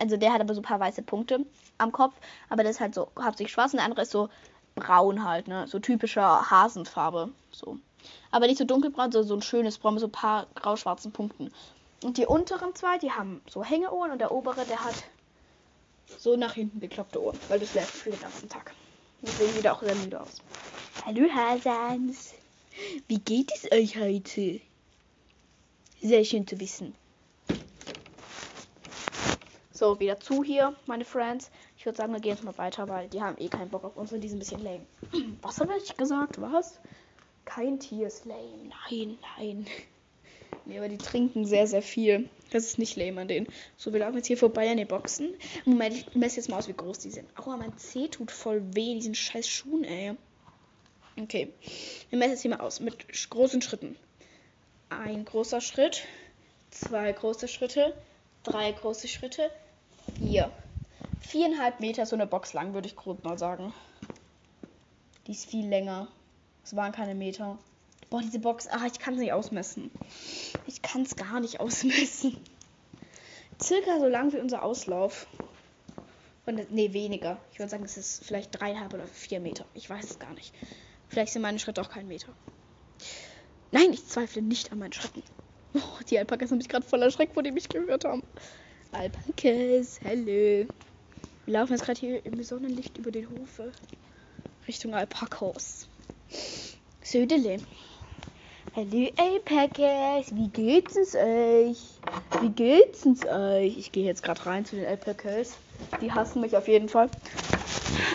Also 0.01 0.17
der 0.17 0.33
hat 0.33 0.41
aber 0.41 0.55
so 0.55 0.61
ein 0.61 0.65
paar 0.65 0.81
weiße 0.81 1.03
Punkte 1.03 1.47
am 1.79 1.93
Kopf. 1.93 2.15
Aber 2.51 2.65
das 2.65 2.73
ist 2.77 2.81
halt 2.81 2.95
so 2.95 3.09
hauptsächlich 3.19 3.53
schwarz. 3.53 3.73
Und 3.73 3.79
der 3.79 3.87
andere 3.87 4.03
ist 4.03 4.11
so 4.11 4.29
braun 4.75 5.25
halt, 5.25 5.49
ne? 5.49 5.67
So 5.69 5.79
typischer 5.79 6.51
Hasenfarbe. 6.51 7.31
So. 7.53 7.79
Aber 8.31 8.47
nicht 8.47 8.59
so 8.59 8.65
dunkelbraun, 8.65 9.13
sondern 9.13 9.29
so 9.29 9.35
ein 9.37 9.43
schönes 9.43 9.79
Braun 9.79 9.95
mit 9.95 10.01
so 10.01 10.09
ein 10.09 10.13
paar 10.13 10.47
grau-schwarzen 10.55 11.13
Punkten. 11.13 11.53
Und 12.03 12.19
die 12.19 12.27
unteren 12.27 12.75
zwei, 12.75 12.99
die 12.99 13.13
haben 13.13 13.41
so 13.49 13.65
Hängeohren 13.65 14.11
und 14.11 14.19
der 14.19 14.33
obere, 14.33 14.65
der 14.65 14.85
hat 14.85 14.95
so 16.19 16.37
nach 16.37 16.55
hinten 16.55 16.81
gekloppte 16.81 17.23
Ohren, 17.23 17.39
weil 17.49 17.61
das 17.61 17.75
läuft 17.75 17.91
für 17.91 18.11
den 18.11 18.21
ganzen 18.21 18.49
Tag. 18.49 18.75
Deswegen 19.23 19.53
sieht 19.53 19.65
er 19.65 19.75
auch 19.75 19.83
sehr 19.83 19.95
müde 19.95 20.21
aus. 20.21 20.43
Hallo 21.07 21.29
Hasans. 21.31 22.35
Wie 23.09 23.19
geht 23.19 23.53
es 23.55 23.71
euch 23.73 23.99
heute? 23.99 24.61
Sehr 26.03 26.25
schön 26.25 26.47
zu 26.47 26.61
wissen. 26.61 26.95
So, 29.73 29.99
wieder 29.99 30.21
zu 30.21 30.45
hier, 30.45 30.75
meine 30.87 31.05
Friends. 31.05 31.51
Ich 31.79 31.87
würde 31.87 31.97
sagen, 31.97 32.13
wir 32.13 32.21
gehen 32.21 32.33
jetzt 32.33 32.45
mal 32.45 32.57
weiter, 32.59 32.89
weil 32.89 33.09
die 33.09 33.23
haben 33.23 33.37
eh 33.39 33.49
keinen 33.49 33.71
Bock 33.71 33.85
auf 33.85 33.97
uns 33.97 34.13
und 34.13 34.21
die 34.21 34.29
sind 34.29 34.37
ein 34.37 34.41
bisschen 34.41 34.63
lame. 34.63 34.87
Was 35.43 35.61
habe 35.61 35.77
ich 35.77 35.97
gesagt? 35.97 36.41
Was? 36.41 36.81
Kein 37.55 37.79
Tier 37.79 38.09
ist 38.09 38.25
lame. 38.25 38.71
Nein, 38.91 39.19
nein. 39.39 39.67
Nee, 40.67 40.79
aber 40.79 40.89
die 40.89 40.97
trinken 40.97 41.45
sehr, 41.45 41.67
sehr 41.67 41.83
viel. 41.83 42.31
Das 42.51 42.65
ist 42.65 42.79
nicht 42.79 42.97
lame 42.97 43.21
an 43.21 43.29
denen. 43.29 43.47
So, 43.77 43.93
wir 43.93 44.01
laufen 44.01 44.17
jetzt 44.17 44.29
hier 44.29 44.39
vorbei 44.39 44.71
an 44.71 44.79
den 44.79 44.89
Boxen. 44.89 45.35
Moment, 45.67 45.95
ich 45.95 46.15
messe 46.15 46.37
jetzt 46.37 46.49
mal 46.49 46.57
aus, 46.57 46.69
wie 46.69 46.73
groß 46.73 47.01
die 47.01 47.11
sind. 47.11 47.29
Aua, 47.39 47.59
mein 47.59 47.77
Zeh 47.77 48.09
tut 48.09 48.31
voll 48.31 48.63
weh, 48.75 48.95
diesen 48.95 49.15
scheiß 49.15 49.47
Schuhen, 49.47 49.85
ey. 49.85 50.15
Okay. 51.21 51.53
Wir 52.09 52.19
messen 52.19 52.31
jetzt 52.31 52.43
hier 52.43 52.51
mal 52.53 52.61
aus 52.61 52.81
mit 52.81 53.07
großen 53.29 53.61
Schritten. 53.61 53.97
Ein 54.89 55.27
großer 55.27 55.61
Schritt, 55.61 56.05
zwei 56.71 57.13
große 57.13 57.47
Schritte, 57.47 57.95
drei 58.43 58.73
große 58.73 59.07
Schritte, 59.07 59.51
vier. 60.17 60.51
Viereinhalb 61.21 61.81
Meter 61.81 62.07
so 62.07 62.17
eine 62.17 62.27
Box 62.27 62.55
lang, 62.55 62.73
würde 62.73 62.89
ich 62.89 62.97
grob 62.97 63.23
mal 63.23 63.39
sagen. 63.39 63.75
Die 65.27 65.33
ist 65.33 65.51
viel 65.51 65.69
länger. 65.69 66.09
Es 66.65 66.75
waren 66.75 66.93
keine 66.93 67.15
Meter. 67.15 67.59
Boah, 68.11 68.23
diese 68.23 68.39
Box. 68.39 68.69
Ach, 68.71 68.85
ich 68.85 68.99
kann 68.99 69.15
es 69.15 69.21
nicht 69.21 69.33
ausmessen. 69.33 69.91
Ich 70.67 70.83
kann 70.83 71.03
es 71.03 71.15
gar 71.17 71.41
nicht 71.41 71.61
ausmessen. 71.61 72.37
Circa 73.63 74.01
so 74.01 74.09
lang 74.09 74.33
wie 74.33 74.39
unser 74.39 74.63
Auslauf. 74.63 75.27
Und, 76.47 76.71
nee, 76.73 76.93
weniger. 76.93 77.39
Ich 77.53 77.59
würde 77.59 77.71
sagen, 77.71 77.85
es 77.85 77.97
ist 77.97 78.25
vielleicht 78.25 78.59
dreieinhalb 78.59 78.93
oder 78.93 79.07
vier 79.07 79.41
Meter. 79.41 79.65
Ich 79.75 79.89
weiß 79.89 80.05
es 80.11 80.19
gar 80.19 80.33
nicht. 80.35 80.53
Vielleicht 81.09 81.33
sind 81.33 81.43
meine 81.43 81.59
Schritte 81.59 81.81
auch 81.81 81.91
kein 81.91 82.09
Meter. 82.09 82.29
Nein, 83.71 83.93
ich 83.93 84.07
zweifle 84.07 84.43
nicht 84.43 84.73
an 84.73 84.79
meinen 84.79 84.93
Schritten. 84.93 85.23
Oh, 85.75 85.81
die 86.09 86.19
Alpakas 86.19 86.51
haben 86.51 86.59
mich 86.59 86.69
gerade 86.69 86.87
voller 86.87 87.11
Schreck, 87.11 87.33
vor 87.35 87.43
dem 87.43 87.57
ich 87.57 87.69
gehört 87.69 88.05
haben. 88.05 88.23
Alpakas, 88.93 90.01
hallo. 90.05 90.27
Wir 90.27 90.69
laufen 91.47 91.73
jetzt 91.73 91.85
gerade 91.85 91.99
hier 91.99 92.25
im 92.25 92.43
Sonnenlicht 92.43 92.97
über 92.97 93.11
den 93.11 93.29
Hofe. 93.29 93.73
Richtung 94.69 94.95
Alpakas. 94.95 95.89
Södele. 97.03 97.59
Hallo 98.77 99.09
Alpakas, 99.17 100.35
wie 100.35 100.49
geht's 100.49 100.97
es 100.97 101.15
euch? 101.15 101.79
Wie 102.41 102.49
geht's 102.49 103.07
es 103.07 103.25
euch? 103.25 103.79
Ich 103.79 103.93
gehe 103.93 104.05
jetzt 104.05 104.23
gerade 104.23 104.45
rein 104.47 104.65
zu 104.65 104.77
den 104.77 104.87
Alpakas. 104.87 105.57
Die 106.01 106.13
hassen 106.13 106.41
mich 106.41 106.57
auf 106.57 106.67
jeden 106.67 106.89
Fall. 106.89 107.09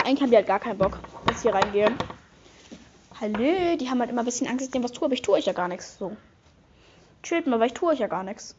Eigentlich 0.03 0.21
haben 0.21 0.31
die 0.31 0.35
halt 0.35 0.47
gar 0.47 0.59
keinen 0.59 0.77
Bock, 0.77 0.99
dass 1.25 1.37
ich 1.37 1.43
hier 1.43 1.53
reingehe. 1.53 1.91
Hallo, 3.21 3.77
die 3.77 3.89
haben 3.89 3.99
halt 3.99 4.09
immer 4.09 4.21
ein 4.21 4.25
bisschen 4.25 4.47
Angst, 4.47 4.67
dass 4.67 4.73
ich 4.73 4.83
was 4.83 4.91
tue, 4.91 5.05
aber 5.05 5.13
ich 5.13 5.21
tue 5.21 5.35
euch 5.35 5.45
ja 5.45 5.53
gar 5.53 5.67
nichts. 5.67 5.97
So. 5.97 6.15
Chillt 7.23 7.47
mal, 7.47 7.59
weil 7.59 7.67
ich 7.67 7.73
tue 7.73 7.91
euch 7.91 7.99
ja 7.99 8.07
gar 8.07 8.23
nichts. 8.23 8.55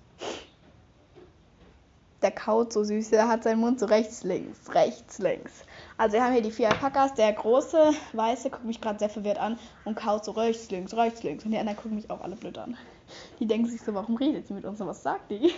Der 2.22 2.30
kaut 2.30 2.72
so 2.72 2.84
süß, 2.84 3.10
der 3.10 3.28
hat 3.28 3.42
seinen 3.42 3.60
Mund 3.60 3.80
so 3.80 3.86
rechts, 3.86 4.22
links, 4.24 4.74
rechts, 4.74 5.18
links. 5.18 5.64
Also 6.00 6.14
wir 6.14 6.24
haben 6.24 6.32
hier 6.32 6.40
die 6.40 6.50
vier 6.50 6.70
Alpakas, 6.70 7.12
der 7.12 7.30
große, 7.30 7.92
weiße, 8.14 8.48
guckt 8.48 8.64
mich 8.64 8.80
gerade 8.80 8.98
sehr 8.98 9.10
verwirrt 9.10 9.36
an 9.36 9.58
und 9.84 9.96
kaut 9.96 10.24
so 10.24 10.30
rechts, 10.30 10.70
links, 10.70 10.96
rechts, 10.96 11.22
links. 11.22 11.44
Und 11.44 11.50
die 11.50 11.58
anderen 11.58 11.76
gucken 11.76 11.96
mich 11.96 12.08
auch 12.08 12.22
alle 12.22 12.36
blöd 12.36 12.56
an. 12.56 12.74
Die 13.38 13.44
denken 13.44 13.68
sich 13.68 13.82
so, 13.82 13.92
warum 13.92 14.16
redet 14.16 14.46
sie 14.46 14.54
mit 14.54 14.64
uns 14.64 14.80
und 14.80 14.86
was 14.86 15.02
sagt 15.02 15.30
die? 15.30 15.52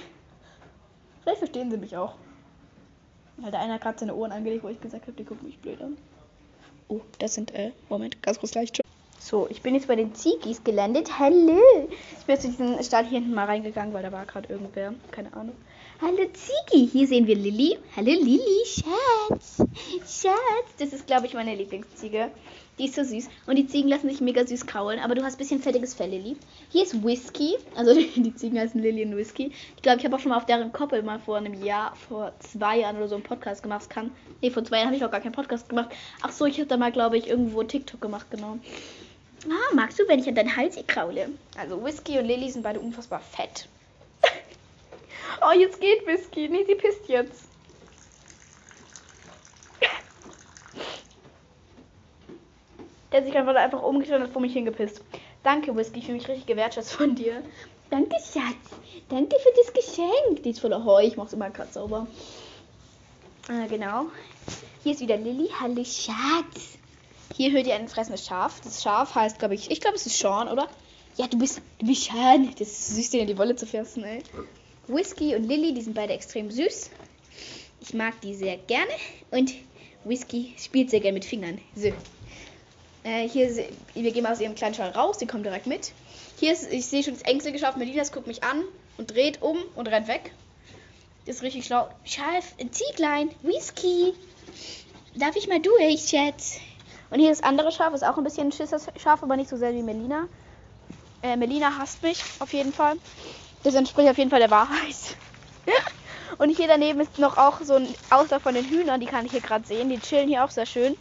Vielleicht 1.23 1.39
verstehen 1.39 1.71
sie 1.71 1.77
mich 1.77 1.97
auch. 1.97 2.17
Weil 3.37 3.53
der 3.53 3.61
eine 3.61 3.75
hat 3.75 3.83
gerade 3.83 4.01
seine 4.01 4.17
Ohren 4.17 4.33
angelegt, 4.33 4.65
wo 4.65 4.69
ich 4.69 4.81
gesagt 4.81 5.03
habe, 5.03 5.13
die 5.13 5.23
gucken 5.23 5.47
mich 5.47 5.61
blöd 5.61 5.81
an. 5.81 5.97
Oh, 6.89 7.03
das 7.21 7.35
sind, 7.35 7.55
äh, 7.55 7.71
Moment, 7.89 8.21
ganz 8.21 8.41
kurz 8.41 8.53
leicht. 8.53 8.81
So, 9.21 9.47
ich 9.49 9.63
bin 9.63 9.77
jetzt 9.77 9.87
bei 9.87 9.95
den 9.95 10.13
Zigis 10.13 10.65
gelandet. 10.65 11.21
Hallo! 11.21 11.89
Ich 12.19 12.27
bin 12.27 12.35
jetzt 12.35 12.43
zu 12.43 12.49
diesem 12.49 12.83
Stall 12.83 13.05
hier 13.05 13.21
hinten 13.21 13.33
mal 13.33 13.47
reingegangen, 13.47 13.95
weil 13.95 14.03
da 14.03 14.11
war 14.11 14.27
gerade 14.27 14.49
irgendwer. 14.53 14.93
Keine 15.13 15.33
Ahnung. 15.35 15.55
Hallo 16.05 16.27
Zigi! 16.33 16.89
Hier 16.89 17.07
sehen 17.07 17.29
wir 17.29 17.37
Lilly. 17.37 17.79
Hallo 17.95 18.11
Lilly, 18.11 18.65
Schatz! 18.67 19.59
Schatz! 19.99 20.75
Das 20.77 20.93
ist, 20.93 21.07
glaube 21.07 21.27
ich, 21.27 21.35
meine 21.35 21.55
Lieblingsziege. 21.55 22.33
Die 22.77 22.87
ist 22.87 22.97
so 22.97 23.05
süß. 23.05 23.29
Und 23.47 23.55
die 23.55 23.69
Ziegen 23.69 23.89
lassen 23.89 24.09
sich 24.09 24.21
mega 24.21 24.45
süß 24.45 24.67
kraulen. 24.67 24.99
Aber 24.99 25.15
du 25.15 25.23
hast 25.23 25.37
ein 25.37 25.39
bisschen 25.39 25.63
fettiges 25.63 25.95
Fell, 25.95 26.11
Lilly. 26.11 26.37
Hier 26.71 26.83
ist 26.83 27.05
Whisky. 27.05 27.55
Also 27.77 27.95
die 28.17 28.35
Ziegen 28.35 28.59
heißen 28.59 28.83
Lilly 28.83 29.05
und 29.05 29.17
Whisky. 29.17 29.53
Ich 29.77 29.83
glaube, 29.83 30.01
ich 30.01 30.05
habe 30.05 30.17
auch 30.17 30.19
schon 30.19 30.31
mal 30.31 30.39
auf 30.39 30.47
deren 30.47 30.73
Koppel 30.73 31.05
mal 31.05 31.21
vor 31.21 31.37
einem 31.37 31.63
Jahr, 31.63 31.95
vor 31.95 32.33
zwei 32.41 32.81
Jahren 32.81 32.97
oder 32.97 33.07
so 33.07 33.15
einen 33.15 33.23
Podcast 33.23 33.63
gemacht. 33.63 33.89
Kann. 33.89 34.11
Nee, 34.41 34.51
vor 34.51 34.65
zwei 34.65 34.79
Jahren 34.79 34.87
habe 34.87 34.97
ich 34.97 35.05
auch 35.05 35.11
gar 35.13 35.21
keinen 35.21 35.31
Podcast 35.31 35.69
gemacht. 35.69 35.91
Ach 36.21 36.33
so, 36.33 36.47
ich 36.47 36.59
habe 36.59 36.67
da 36.67 36.79
mal, 36.79 36.91
glaube 36.91 37.17
ich, 37.17 37.29
irgendwo 37.29 37.63
TikTok 37.63 38.01
gemacht, 38.01 38.27
genau. 38.29 38.59
Ah, 39.47 39.75
magst 39.77 40.01
du, 40.01 40.09
wenn 40.09 40.19
ich 40.19 40.27
an 40.27 40.35
deinen 40.35 40.57
Hals 40.57 40.77
kraule? 40.89 41.29
Also 41.57 41.85
Whisky 41.85 42.19
und 42.19 42.25
Lilly 42.25 42.51
sind 42.51 42.65
beide 42.65 42.81
unfassbar 42.81 43.21
fett. 43.21 43.69
Oh, 45.41 45.59
jetzt 45.59 45.81
geht 45.81 46.07
Whisky. 46.07 46.49
Nee, 46.49 46.65
sie 46.65 46.75
pisst 46.75 47.09
jetzt. 47.09 47.45
Der 53.11 53.21
hat 53.21 53.27
sich 53.27 53.37
einfach, 53.37 53.55
einfach 53.55 53.83
umgedreht 53.83 54.17
und 54.17 54.23
hat 54.23 54.31
vor 54.31 54.41
mich 54.41 54.55
hingepisst. 54.55 55.03
Danke, 55.43 55.77
Whisky. 55.77 55.99
Ich 55.99 56.07
fühle 56.07 56.19
mich 56.19 56.29
richtig 56.29 56.47
gewertschätzt 56.47 56.95
von 56.95 57.15
dir. 57.15 57.43
Danke, 57.91 58.17
Schatz. 58.17 58.81
Danke 59.11 59.37
für 59.39 59.53
das 59.57 59.73
Geschenk. 59.75 60.43
Die 60.43 60.51
ist 60.51 60.61
voller 60.61 60.85
Heu. 60.85 61.05
Ich 61.05 61.17
mach's 61.17 61.35
immer 61.35 61.51
gerade 61.51 61.71
sauber. 61.71 62.07
Ah, 63.49 63.67
genau. 63.69 64.07
Hier 64.83 64.93
ist 64.93 65.01
wieder 65.01 65.19
Lilly. 65.19 65.51
Hallo, 65.61 65.85
Schatz. 65.85 66.79
Hier 67.37 67.53
hört 67.53 67.67
ihr 67.67 67.75
ein 67.75 67.89
fressendes 67.89 68.27
Schaf. 68.27 68.61
Das 68.63 68.83
Schaf 68.83 69.15
heißt, 69.15 69.39
glaube 69.39 69.55
ich, 69.55 69.71
ich 69.71 69.81
glaube, 69.81 69.97
es 69.97 70.07
ist 70.07 70.19
Sean, 70.19 70.49
oder? 70.49 70.69
Ja, 71.17 71.27
du 71.27 71.39
bist, 71.39 71.61
du 71.79 71.87
bist 71.87 72.05
Sean. 72.05 72.51
Das 72.59 72.69
ist 72.69 72.95
süß, 72.97 73.11
den 73.11 73.21
in 73.21 73.27
die 73.27 73.39
Wolle 73.39 73.57
zu 73.57 73.67
fressen, 73.67 74.05
ey. 74.05 74.23
Whisky 74.89 75.35
und 75.35 75.45
Lilly, 75.45 75.75
die 75.75 75.83
sind 75.83 75.95
beide 75.95 76.13
extrem 76.13 76.51
süß. 76.51 76.91
Ich 77.81 77.95
mag 77.95 78.21
die 78.21 78.35
sehr 78.35 78.57
gerne. 78.57 78.93
Und 79.31 79.53
Whisky 80.05 80.55
spielt 80.59 80.91
sehr 80.91 81.01
gerne 81.01 81.15
mit 81.15 81.25
Fingern. 81.25 81.59
So. 81.75 81.93
Äh, 83.05 83.29
hier, 83.29 83.49
wir 83.95 84.13
gehen 84.13 84.27
aus 84.27 84.41
ihrem 84.41 84.55
kleinen 84.55 84.75
Schal 84.75 84.91
raus. 84.91 85.19
Die 85.19 85.27
kommt 85.27 85.45
direkt 85.45 85.67
mit. 85.67 85.93
Hier 86.39 86.53
ist, 86.53 86.73
ich 86.73 86.87
sehe 86.87 87.03
schon 87.03 87.15
das 87.15 87.23
Ängste 87.23 87.53
geschafft. 87.53 87.77
Melinas 87.77 88.13
guckt 88.13 88.27
mich 88.27 88.43
an 88.43 88.63
und 88.99 89.13
dreht 89.13 89.43
um 89.43 89.59
und 89.75 89.89
rennt 89.89 90.09
weg. 90.09 90.33
Ist 91.27 91.43
richtig 91.43 91.67
schlau. 91.67 91.89
Schaf, 92.05 92.55
ein 92.61 92.73
Zieglein, 92.73 93.31
Whisky. 93.43 94.13
Darf 95.15 95.37
ich 95.37 95.47
mal 95.47 95.61
durch, 95.61 96.09
Schatz? 96.09 96.59
Und 97.11 97.21
hier 97.21 97.29
das 97.29 97.43
andere 97.43 97.71
Schaf 97.71 97.93
ist 97.95 98.03
auch 98.03 98.17
ein 98.17 98.25
bisschen 98.25 98.49
ein 98.49 98.53
Schisser-Schaf, 98.53 99.23
aber 99.23 99.37
nicht 99.37 99.51
so 99.51 99.57
sehr 99.57 99.75
wie 99.75 99.83
Melina. 99.83 100.29
Äh, 101.23 101.37
Melina 101.37 101.79
hasst 101.79 102.03
mich 102.03 102.23
auf 102.41 102.53
jeden 102.53 102.73
Fall. 102.73 102.97
Das 103.63 103.75
entspricht 103.75 104.09
auf 104.09 104.19
jeden 104.19 104.31
Fall 104.31 104.41
der 104.41 104.51
Wahrheit. 104.51 105.17
Und 106.39 106.51
hier 106.51 106.67
daneben 106.67 107.01
ist 107.01 107.19
noch 107.19 107.37
auch 107.37 107.61
so 107.63 107.75
ein 107.75 107.95
Auslauf 108.11 108.43
von 108.43 108.55
den 108.55 108.65
Hühnern, 108.65 109.01
die 109.01 109.07
kann 109.07 109.27
ich 109.27 109.33
hier 109.33 109.41
gerade 109.41 109.67
sehen. 109.67 109.89
Die 109.89 110.01
chillen 110.01 110.29
hier 110.29 110.45
auch 110.45 110.51
sehr 110.51 110.67
schön. 110.67 110.97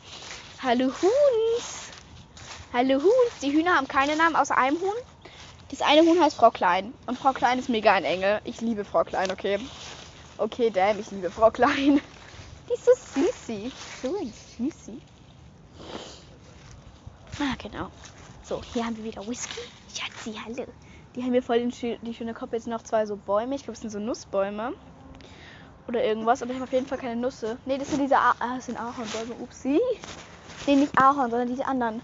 Hallo 0.62 0.86
Huhns. 0.86 1.90
Hallo 2.74 3.02
Huhns. 3.02 3.40
Die 3.42 3.52
Hühner 3.52 3.76
haben 3.76 3.88
keine 3.88 4.16
Namen 4.16 4.36
außer 4.36 4.58
einem 4.58 4.80
Huhn. 4.80 4.94
Das 5.70 5.82
eine 5.82 6.02
Huhn 6.02 6.22
heißt 6.22 6.36
Frau 6.36 6.52
Klein. 6.52 6.94
Und 7.08 7.18
Frau 7.18 7.32
Klein 7.32 7.58
ist 7.58 7.70
mega 7.70 7.94
ein 7.94 8.04
Engel. 8.04 8.42
Ich 8.44 8.62
liebe 8.62 8.86
Frau 8.86 9.04
Klein, 9.04 9.32
okay. 9.32 9.60
Okay, 10.38 10.70
damn, 10.70 11.00
ich 11.00 11.10
liebe 11.12 11.32
Frau 11.32 11.50
Klein. 11.50 12.02
Die 12.70 12.74
ist 12.74 12.86
so 12.86 12.92
süßi. 13.16 13.72
So 14.04 14.16
ein 14.18 14.34
süßi. 14.58 15.02
Ah, 17.40 17.56
genau. 17.58 17.90
So, 18.44 18.62
hier 18.74 18.86
haben 18.86 18.98
wir 18.98 19.06
wieder 19.06 19.26
Whisky. 19.28 19.62
Schatzi, 19.96 20.40
hallo. 20.46 20.66
Die 21.16 21.24
haben 21.24 21.34
hier 21.34 21.44
voll 21.44 21.60
den, 21.60 21.72
die 22.02 22.14
schöne 22.14 22.34
Kopf. 22.34 22.54
Jetzt 22.54 22.68
noch 22.68 22.84
zwei 22.84 23.06
so 23.06 23.18
Bäume. 23.18 23.56
Ich 23.56 23.64
glaube, 23.64 23.74
es 23.74 23.82
sind 23.82 23.90
so 23.90 24.00
Nussbäume. 24.00 24.74
Oder 25.88 26.04
irgendwas. 26.04 26.42
Aber 26.42 26.52
ich 26.52 26.58
habe 26.58 26.66
auf 26.66 26.74
jeden 26.74 26.88
Fall 26.88 26.98
keine 26.98 27.20
Nüsse. 27.20 27.58
Ne, 27.66 27.78
das 27.78 27.90
sind 27.90 28.02
diese 28.02 28.18
ah, 28.18 28.36
das 28.40 28.68
sind 28.68 28.80
Ahornbäume. 28.80 29.34
Upsi. 29.42 29.80
Ne, 30.68 30.76
nicht 30.76 30.98
Ahorn, 30.98 31.30
sondern 31.30 31.48
diese 31.48 31.66
anderen. 31.66 32.02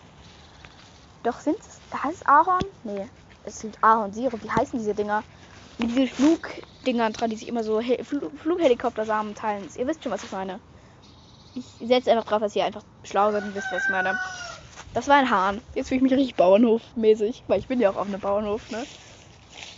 Doch, 1.24 1.40
sind 1.40 1.58
es. 1.60 1.80
Heißt 2.04 2.16
es 2.16 2.26
Ahorn? 2.26 2.66
Ne, 2.84 3.08
es 3.46 3.60
sind 3.60 3.82
Ahornsirup. 3.82 4.44
Wie 4.44 4.52
heißen 4.52 4.78
diese 4.80 4.94
Dinger? 4.94 5.24
Mit 5.78 5.92
diesen 5.92 6.08
Flugdingern 6.08 7.14
dran, 7.14 7.30
die 7.30 7.36
sich 7.36 7.48
immer 7.48 7.64
so 7.64 7.80
He 7.80 8.04
Fl 8.04 8.30
Flughelikoptersamen 8.36 9.36
teilen. 9.36 9.70
Ihr 9.78 9.88
wisst 9.88 10.04
schon, 10.04 10.12
was 10.12 10.24
ich 10.24 10.32
meine. 10.32 10.60
Ich 11.54 11.66
setze 11.88 12.12
einfach 12.12 12.26
drauf, 12.26 12.42
dass 12.42 12.56
ihr 12.56 12.66
einfach 12.66 12.84
schlau 13.04 13.32
seid 13.32 13.44
und 13.44 13.56
wisst, 13.56 13.72
was 13.72 13.84
ich 13.84 13.90
meine. 13.90 14.18
Das 14.94 15.08
war 15.08 15.16
ein 15.16 15.30
Hahn. 15.30 15.62
Jetzt 15.76 15.90
fühle 15.90 15.98
ich 15.98 16.04
mich 16.04 16.14
richtig 16.14 16.36
Bauernhofmäßig, 16.36 17.44
weil 17.48 17.60
ich 17.60 17.68
bin 17.68 17.80
ja 17.80 17.92
auch 17.92 17.98
auf 17.98 18.08
einem 18.08 18.20
Bauernhof, 18.20 18.72
ne? 18.72 18.86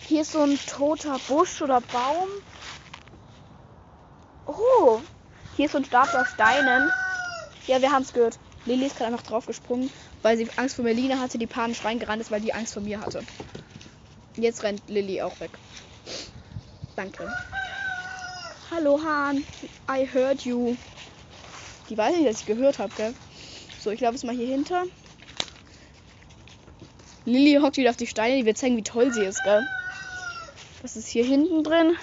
Hier 0.08 0.22
ist 0.22 0.32
so 0.32 0.42
ein 0.42 0.58
toter 0.66 1.20
Busch 1.28 1.62
oder 1.62 1.82
Baum. 1.82 2.30
Oh, 4.46 5.02
hier 5.56 5.66
ist 5.66 5.74
so 5.74 5.78
ein 5.78 5.86
Stapel 5.86 6.20
aus 6.20 6.30
Steinen. 6.30 6.90
Ja, 7.68 7.82
wir 7.82 7.92
haben 7.92 8.02
es 8.02 8.14
gehört. 8.14 8.40
Lilly 8.66 8.86
ist 8.86 8.98
gerade 8.98 9.14
einfach 9.14 9.26
draufgesprungen, 9.26 9.92
weil 10.22 10.38
sie 10.38 10.50
Angst 10.56 10.76
vor 10.76 10.86
Melina 10.86 11.20
hatte, 11.20 11.38
die 11.38 11.48
panisch 11.48 11.84
reingerannt 11.84 12.22
ist, 12.22 12.32
weil 12.32 12.42
die 12.42 12.54
Angst 12.54 12.74
vor 12.74 12.84
mir 12.84 13.00
hatte. 13.00 13.22
Jetzt 14.38 14.64
rennt 14.64 14.82
Lilly 14.88 15.22
auch 15.22 15.40
weg. 15.40 15.52
Danke. 16.96 17.32
Hallo 18.72 19.00
Hahn, 19.04 19.44
I 19.90 20.08
heard 20.12 20.42
you. 20.46 20.76
Die 21.90 21.98
weiß 21.98 22.16
nicht, 22.16 22.28
dass 22.28 22.42
ich 22.42 22.46
gehört 22.46 22.80
habe, 22.80 22.94
gell? 22.96 23.14
So, 23.90 23.94
ich 23.94 24.02
laufe 24.02 24.14
jetzt 24.14 24.24
mal 24.24 24.36
hier 24.36 24.46
hinter. 24.46 24.84
Lilly 27.26 27.60
hockt 27.60 27.78
wieder 27.78 27.90
auf 27.90 27.98
die 27.98 28.06
Steine, 28.06 28.38
die 28.38 28.46
wird 28.46 28.60
zeigen, 28.60 28.78
wie 28.78 28.84
toll 28.84 29.12
sie 29.12 29.24
ist, 29.24 29.44
gell? 29.44 29.68
Was 30.84 30.96
ist 30.96 31.08
hier 31.08 31.26
hinten 31.26 31.64
drin? 31.64 31.96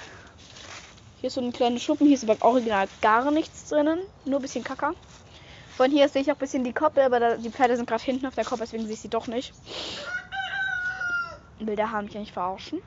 Hier 1.20 1.28
ist 1.28 1.34
so 1.34 1.40
ein 1.40 1.52
kleiner 1.52 1.78
Schuppen. 1.78 2.08
Hier 2.08 2.16
ist 2.16 2.28
aber 2.28 2.44
original 2.44 2.88
gar 3.02 3.30
nichts 3.30 3.68
drinnen. 3.68 4.00
Nur 4.24 4.40
ein 4.40 4.42
bisschen 4.42 4.64
Kacker. 4.64 4.94
Von 5.76 5.92
hier 5.92 6.08
sehe 6.08 6.22
ich 6.22 6.32
auch 6.32 6.34
ein 6.34 6.40
bisschen 6.40 6.64
die 6.64 6.72
Koppel, 6.72 7.04
aber 7.04 7.20
da, 7.20 7.36
die 7.36 7.50
Pferde 7.50 7.76
sind 7.76 7.88
gerade 7.88 8.02
hinten 8.02 8.26
auf 8.26 8.34
der 8.34 8.44
Koppel, 8.44 8.66
deswegen 8.66 8.82
sehe 8.86 8.94
ich 8.94 9.00
sie 9.00 9.08
doch 9.08 9.28
nicht. 9.28 9.54
Will 11.60 11.76
der 11.76 11.92
Hahn 11.92 12.06
mich 12.06 12.14
ja 12.14 12.20
nicht 12.20 12.32
verarschen? 12.32 12.82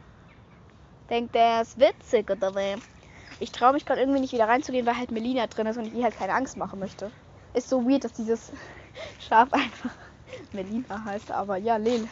Denkt 1.09 1.35
der 1.35 1.61
ist 1.61 1.79
witzig 1.79 2.29
oder 2.29 2.53
wie? 2.53 2.75
Ich 3.39 3.53
traue 3.53 3.71
mich 3.71 3.85
gerade 3.85 4.01
irgendwie 4.01 4.19
nicht 4.19 4.33
wieder 4.33 4.49
reinzugehen, 4.49 4.85
weil 4.85 4.97
halt 4.97 5.11
Melina 5.11 5.47
drin 5.47 5.67
ist 5.67 5.77
und 5.77 5.85
ich 5.85 5.93
ihr 5.93 6.03
halt 6.03 6.17
keine 6.17 6.33
Angst 6.33 6.57
machen 6.57 6.79
möchte. 6.79 7.11
Ist 7.53 7.69
so 7.69 7.89
weird, 7.89 8.03
dass 8.03 8.11
dieses 8.11 8.51
Schaf 9.27 9.51
einfach 9.53 9.91
Melina 10.51 11.03
heißt, 11.03 11.31
aber 11.31 11.57
ja, 11.57 11.77
Lel. 11.77 12.07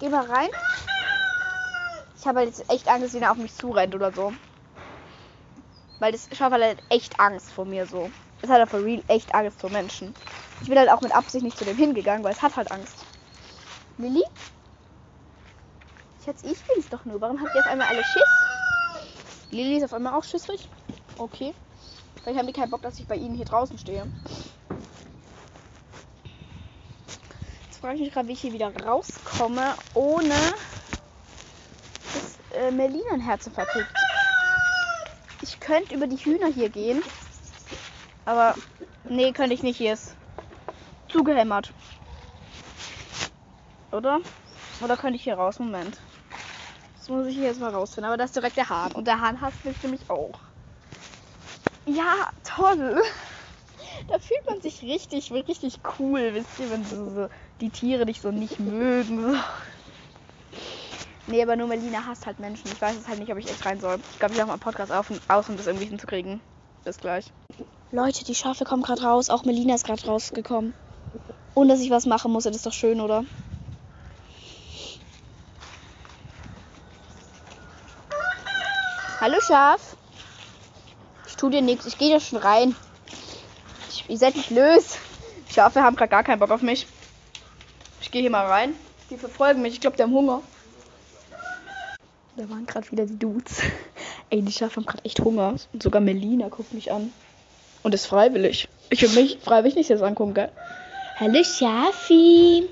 Geh 0.00 0.08
mal 0.08 0.26
rein. 0.26 0.48
Ich 2.18 2.26
habe 2.26 2.40
halt 2.40 2.48
jetzt 2.48 2.70
echt 2.70 2.88
Angst, 2.88 3.14
dass 3.14 3.20
er 3.20 3.30
auf 3.30 3.36
mich 3.36 3.54
zurennt 3.54 3.94
oder 3.94 4.12
so. 4.12 4.32
Weil 5.98 6.12
das 6.12 6.28
Schaf 6.32 6.52
hat 6.52 6.62
halt 6.62 6.82
echt 6.88 7.18
Angst 7.20 7.52
vor 7.52 7.64
mir 7.64 7.86
so. 7.86 8.10
Es 8.42 8.50
hat 8.50 8.58
halt 8.58 8.70
for 8.70 8.82
real 8.82 9.02
echt 9.08 9.34
Angst 9.34 9.60
vor 9.60 9.70
Menschen. 9.70 10.14
Ich 10.60 10.68
bin 10.68 10.78
halt 10.78 10.90
auch 10.90 11.00
mit 11.00 11.14
Absicht 11.14 11.44
nicht 11.44 11.56
zu 11.56 11.64
dem 11.64 11.76
hingegangen, 11.76 12.24
weil 12.24 12.32
es 12.32 12.42
hat 12.42 12.56
halt 12.56 12.70
Angst. 12.70 13.04
Lilly? 13.98 14.24
Schatz, 16.24 16.42
ich 16.42 16.60
bin's 16.62 16.88
doch 16.88 17.04
nur. 17.04 17.20
Warum 17.20 17.40
habt 17.40 17.54
ihr 17.54 17.60
auf 17.60 17.66
einmal 17.66 17.88
alle 17.88 18.04
Schiss? 18.04 19.50
Lilly 19.50 19.76
ist 19.76 19.84
auf 19.84 19.94
einmal 19.94 20.14
auch 20.14 20.24
schissrig. 20.24 20.68
Okay. 21.18 21.54
Vielleicht 22.22 22.38
haben 22.38 22.46
die 22.46 22.52
keinen 22.52 22.70
Bock, 22.70 22.82
dass 22.82 22.98
ich 22.98 23.06
bei 23.06 23.16
ihnen 23.16 23.34
hier 23.34 23.44
draußen 23.44 23.78
stehe. 23.78 24.06
Frage 27.82 27.96
ich 27.96 28.02
mich 28.02 28.12
gerade, 28.12 28.28
wie 28.28 28.32
ich 28.34 28.40
hier 28.40 28.52
wieder 28.52 28.72
rauskomme, 28.84 29.74
ohne 29.94 30.36
dass 32.12 32.38
äh, 32.56 32.70
Merlin 32.70 33.02
ein 33.12 33.26
kriegt. 33.26 33.92
Ich 35.42 35.58
könnte 35.58 35.92
über 35.92 36.06
die 36.06 36.14
Hühner 36.16 36.46
hier 36.46 36.68
gehen. 36.68 37.02
Aber 38.24 38.54
nee, 39.02 39.32
könnte 39.32 39.54
ich 39.54 39.64
nicht. 39.64 39.78
Hier 39.78 39.94
ist 39.94 40.14
zugehämmert. 41.08 41.72
Oder? 43.90 44.20
Oder 44.80 44.96
könnte 44.96 45.16
ich 45.16 45.24
hier 45.24 45.34
raus? 45.34 45.58
Moment. 45.58 45.98
Das 46.98 47.08
muss 47.08 47.26
ich 47.26 47.34
hier 47.34 47.48
jetzt 47.48 47.60
mal 47.60 47.74
rausfinden. 47.74 48.04
Aber 48.08 48.16
das 48.16 48.26
ist 48.26 48.36
direkt 48.36 48.58
der 48.58 48.68
Hahn. 48.68 48.92
Und 48.92 49.08
der 49.08 49.20
Hahn 49.20 49.40
hasst 49.40 49.64
mich 49.64 49.82
nämlich 49.82 50.08
auch. 50.08 50.38
Ja, 51.86 52.30
toll. 52.44 53.02
Da 54.08 54.18
fühlt 54.18 54.44
man 54.46 54.60
sich 54.60 54.82
richtig, 54.82 55.32
richtig 55.32 55.80
cool, 55.98 56.34
wisst 56.34 56.58
ihr, 56.58 56.70
wenn 56.70 56.84
so, 56.84 57.08
so 57.10 57.28
die 57.60 57.70
Tiere 57.70 58.06
dich 58.06 58.20
so 58.20 58.30
nicht 58.30 58.60
mögen. 58.60 59.32
So. 59.32 59.38
Nee, 61.28 61.42
aber 61.42 61.56
nur 61.56 61.68
Melina 61.68 62.04
hasst 62.04 62.26
halt 62.26 62.40
Menschen. 62.40 62.66
Ich 62.66 62.82
weiß 62.82 62.96
es 62.96 63.08
halt 63.08 63.20
nicht, 63.20 63.30
ob 63.30 63.38
ich 63.38 63.48
echt 63.48 63.64
rein 63.64 63.80
soll. 63.80 63.98
Ich 64.12 64.18
glaube, 64.18 64.34
ich 64.34 64.38
mache 64.38 64.48
mal 64.48 64.54
einen 64.54 64.60
Podcast 64.60 64.90
auf 64.90 65.08
und 65.10 65.20
aus, 65.28 65.48
um 65.48 65.56
das 65.56 65.66
irgendwie 65.66 65.86
hinzukriegen. 65.86 66.40
Bis 66.84 66.98
gleich. 66.98 67.26
Leute, 67.92 68.24
die 68.24 68.34
Schafe 68.34 68.64
kommen 68.64 68.82
gerade 68.82 69.02
raus. 69.02 69.30
Auch 69.30 69.44
Melina 69.44 69.74
ist 69.74 69.86
gerade 69.86 70.04
rausgekommen. 70.04 70.74
Ohne 71.54 71.72
dass 71.72 71.80
ich 71.80 71.90
was 71.90 72.06
machen 72.06 72.32
muss. 72.32 72.44
Das 72.44 72.56
ist 72.56 72.66
doch 72.66 72.72
schön, 72.72 73.00
oder? 73.00 73.24
Hallo 79.20 79.38
Schaf. 79.40 79.96
Ich 81.28 81.36
tu 81.36 81.48
dir 81.48 81.62
nichts. 81.62 81.86
Ich 81.86 81.98
gehe 81.98 82.12
da 82.12 82.18
schon 82.18 82.38
rein. 82.38 82.74
Ich, 84.12 84.18
seid 84.18 84.36
nicht 84.36 84.50
lös. 84.50 84.98
Schafe 85.48 85.82
haben 85.82 85.96
gerade 85.96 86.10
gar 86.10 86.22
keinen 86.22 86.38
Bock 86.38 86.50
auf 86.50 86.60
mich. 86.60 86.86
Ich 88.02 88.10
gehe 88.10 88.20
hier 88.20 88.30
mal 88.30 88.44
rein. 88.44 88.74
Die 89.08 89.16
verfolgen 89.16 89.62
mich. 89.62 89.72
Ich 89.72 89.80
glaube, 89.80 89.96
die 89.96 90.02
haben 90.02 90.12
Hunger. 90.12 90.42
Da 92.36 92.50
waren 92.50 92.66
gerade 92.66 92.92
wieder 92.92 93.06
die 93.06 93.18
Dudes. 93.18 93.62
Ey, 94.28 94.42
die 94.42 94.52
Schafe 94.52 94.76
haben 94.76 94.84
gerade 94.84 95.02
echt 95.06 95.20
Hunger. 95.20 95.54
Und 95.72 95.82
sogar 95.82 96.02
Melina 96.02 96.50
guckt 96.50 96.74
mich 96.74 96.92
an. 96.92 97.10
Und 97.82 97.94
ist 97.94 98.04
freiwillig. 98.04 98.68
Ich 98.90 99.00
will 99.00 99.22
mich 99.22 99.38
freiwillig 99.38 99.76
nicht 99.76 99.88
jetzt 99.88 100.02
angucken, 100.02 100.34
gell? 100.34 100.52
Hallo 101.18 101.42
Schafi. 101.42 102.68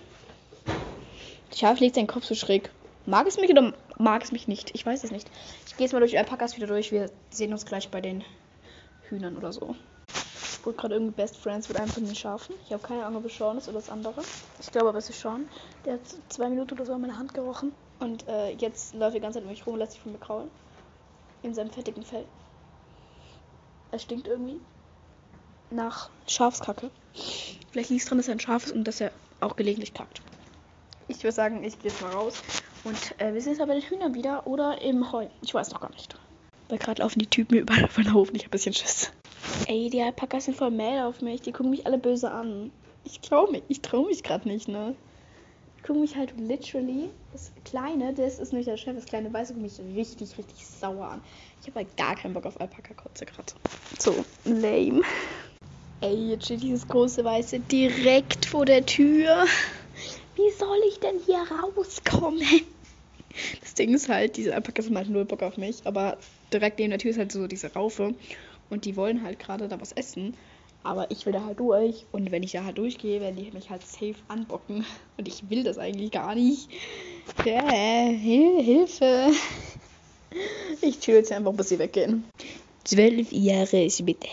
Schaf 1.56 1.80
legt 1.80 1.94
seinen 1.94 2.06
Kopf 2.06 2.26
so 2.26 2.34
schräg. 2.34 2.68
Mag 3.06 3.26
es 3.26 3.38
mich 3.38 3.48
oder 3.48 3.72
mag 3.96 4.22
es 4.22 4.30
mich 4.30 4.46
nicht? 4.46 4.72
Ich 4.74 4.84
weiß 4.84 5.04
es 5.04 5.10
nicht. 5.10 5.26
Ich 5.66 5.78
gehe 5.78 5.86
jetzt 5.86 5.94
mal 5.94 6.00
durch 6.00 6.10
die 6.10 6.18
Alpakas 6.18 6.58
wieder 6.58 6.66
durch. 6.66 6.92
Wir 6.92 7.10
sehen 7.30 7.52
uns 7.52 7.64
gleich 7.64 7.88
bei 7.88 8.02
den 8.02 8.24
Hühnern 9.08 9.38
oder 9.38 9.54
so. 9.54 9.74
Ich 10.60 10.66
wurde 10.66 10.76
gerade 10.76 10.94
irgendwie 10.96 11.14
Best 11.14 11.38
Friends 11.38 11.70
mit 11.70 11.78
einem 11.78 11.88
von 11.88 12.04
den 12.04 12.14
Schafen. 12.14 12.54
Ich 12.66 12.72
habe 12.74 12.86
keine 12.86 13.06
Ahnung, 13.06 13.22
ob 13.22 13.30
es 13.30 13.38
Sean 13.38 13.56
ist 13.56 13.66
oder 13.68 13.78
das 13.78 13.88
andere. 13.88 14.20
Ich 14.60 14.70
glaube 14.70 14.90
aber, 14.90 14.98
es 14.98 15.08
ist 15.08 15.18
Sean. 15.18 15.48
Der 15.86 15.94
hat 15.94 16.00
zwei 16.28 16.50
Minuten 16.50 16.74
oder 16.74 16.84
so 16.84 16.92
an 16.92 17.00
meine 17.00 17.16
Hand 17.16 17.32
gerochen. 17.32 17.72
Und 17.98 18.28
äh, 18.28 18.50
jetzt 18.50 18.92
läuft 18.92 19.14
er 19.14 19.20
die 19.20 19.20
ganze 19.20 19.38
Zeit 19.38 19.44
um 19.44 19.50
mich 19.50 19.64
rum 19.66 19.72
und 19.72 19.78
lässt 19.78 19.92
sich 19.92 20.02
von 20.02 20.12
mir 20.12 20.18
kraulen. 20.18 20.50
In 21.42 21.54
seinem 21.54 21.70
fettigen 21.70 22.02
Fell. 22.02 22.26
Es 23.90 24.02
stinkt 24.02 24.28
irgendwie. 24.28 24.60
Nach 25.70 26.10
Schafskacke. 26.26 26.90
Vielleicht 27.70 27.88
liegt 27.88 28.02
es 28.02 28.08
dran, 28.08 28.18
dass 28.18 28.28
er 28.28 28.34
ein 28.34 28.40
Schaf 28.40 28.66
ist 28.66 28.72
und 28.72 28.84
dass 28.84 29.00
er 29.00 29.12
auch 29.40 29.56
gelegentlich 29.56 29.94
kackt. 29.94 30.20
Ich 31.08 31.22
würde 31.22 31.32
sagen, 31.32 31.64
ich 31.64 31.80
gehe 31.80 31.90
jetzt 31.90 32.02
mal 32.02 32.12
raus. 32.12 32.42
Und 32.84 33.18
äh, 33.18 33.32
wir 33.32 33.40
sehen 33.40 33.52
uns 33.52 33.60
aber 33.60 33.72
bei 33.72 33.80
den 33.80 33.88
Hühnern 33.88 34.12
wieder 34.12 34.46
oder 34.46 34.82
im 34.82 35.10
Heu. 35.10 35.26
Ich 35.40 35.54
weiß 35.54 35.70
noch 35.70 35.80
gar 35.80 35.90
nicht. 35.90 36.18
Weil 36.68 36.76
gerade 36.76 37.00
laufen 37.00 37.18
die 37.18 37.26
Typen 37.26 37.54
mir 37.54 37.62
überall 37.62 37.88
von 37.88 38.04
der 38.04 38.12
Hof. 38.12 38.28
Ich 38.34 38.42
habe 38.42 38.48
ein 38.48 38.50
bisschen 38.50 38.74
Schiss. 38.74 39.10
Ey, 39.66 39.90
die 39.90 40.02
Alpakas 40.02 40.46
sind 40.46 40.56
voll 40.56 40.70
mad 40.70 41.02
auf 41.02 41.20
mich. 41.20 41.42
Die 41.42 41.52
gucken 41.52 41.70
mich 41.70 41.86
alle 41.86 41.98
böse 41.98 42.30
an. 42.30 42.70
Ich 43.04 43.20
traue 43.20 43.50
mich. 43.50 43.62
Ich 43.68 43.80
traue 43.80 44.06
mich 44.06 44.22
gerade 44.22 44.48
nicht, 44.48 44.68
ne? 44.68 44.94
Die 45.78 45.82
gucken 45.82 46.02
mich 46.02 46.16
halt 46.16 46.34
literally. 46.38 47.10
Das 47.32 47.52
Kleine, 47.64 48.12
das 48.12 48.38
ist 48.38 48.52
nämlich 48.52 48.66
der 48.66 48.76
Chef, 48.76 48.96
das 48.96 49.06
kleine 49.06 49.32
Weiße, 49.32 49.54
guckt 49.54 49.62
mich 49.62 49.80
richtig, 49.96 50.36
richtig 50.36 50.66
sauer 50.66 51.06
an. 51.06 51.20
Ich 51.60 51.68
habe 51.68 51.80
halt 51.80 51.96
gar 51.96 52.16
keinen 52.16 52.34
Bock 52.34 52.46
auf 52.46 52.60
Alpaka-Kotze 52.60 53.26
gerade. 53.26 53.52
So, 53.98 54.24
lame. 54.44 55.02
Ey, 56.00 56.30
jetzt 56.30 56.46
steht 56.46 56.62
dieses 56.62 56.88
große 56.88 57.24
Weiße 57.24 57.60
direkt 57.60 58.46
vor 58.46 58.64
der 58.64 58.84
Tür. 58.86 59.44
Wie 60.34 60.50
soll 60.58 60.78
ich 60.88 60.98
denn 61.00 61.18
hier 61.24 61.44
rauskommen? 61.62 62.42
Das 63.60 63.74
Ding 63.74 63.94
ist 63.94 64.08
halt, 64.08 64.36
diese 64.36 64.54
Alpakas 64.54 64.86
haben 64.86 64.96
halt 64.96 65.08
null 65.08 65.24
Bock 65.24 65.42
auf 65.42 65.56
mich, 65.56 65.82
aber 65.84 66.18
direkt 66.52 66.78
neben 66.78 66.90
der 66.90 66.98
Tür 66.98 67.12
ist 67.12 67.18
halt 67.18 67.30
so 67.30 67.46
diese 67.46 67.72
Raufe 67.72 68.14
und 68.70 68.84
die 68.84 68.96
wollen 68.96 69.22
halt 69.22 69.38
gerade 69.38 69.68
da 69.68 69.80
was 69.80 69.92
essen. 69.92 70.34
Aber 70.82 71.10
ich 71.10 71.26
will 71.26 71.34
da 71.34 71.44
halt 71.44 71.60
durch 71.60 72.06
und 72.10 72.30
wenn 72.30 72.42
ich 72.42 72.52
da 72.52 72.64
halt 72.64 72.78
durchgehe, 72.78 73.20
werden 73.20 73.36
die 73.36 73.50
mich 73.50 73.68
halt 73.68 73.86
safe 73.86 74.14
anbocken. 74.28 74.86
Und 75.18 75.28
ich 75.28 75.50
will 75.50 75.62
das 75.62 75.76
eigentlich 75.76 76.10
gar 76.10 76.34
nicht. 76.34 76.70
Ja, 77.44 77.68
Hil 77.68 78.62
Hilfe. 78.62 79.30
Ich 80.80 81.00
chill 81.00 81.16
jetzt 81.16 81.32
einfach, 81.32 81.52
bis 81.52 81.68
sie 81.68 81.78
weggehen. 81.78 82.24
Zwölf 82.84 83.30
Jahre 83.32 83.90
später. 83.90 84.28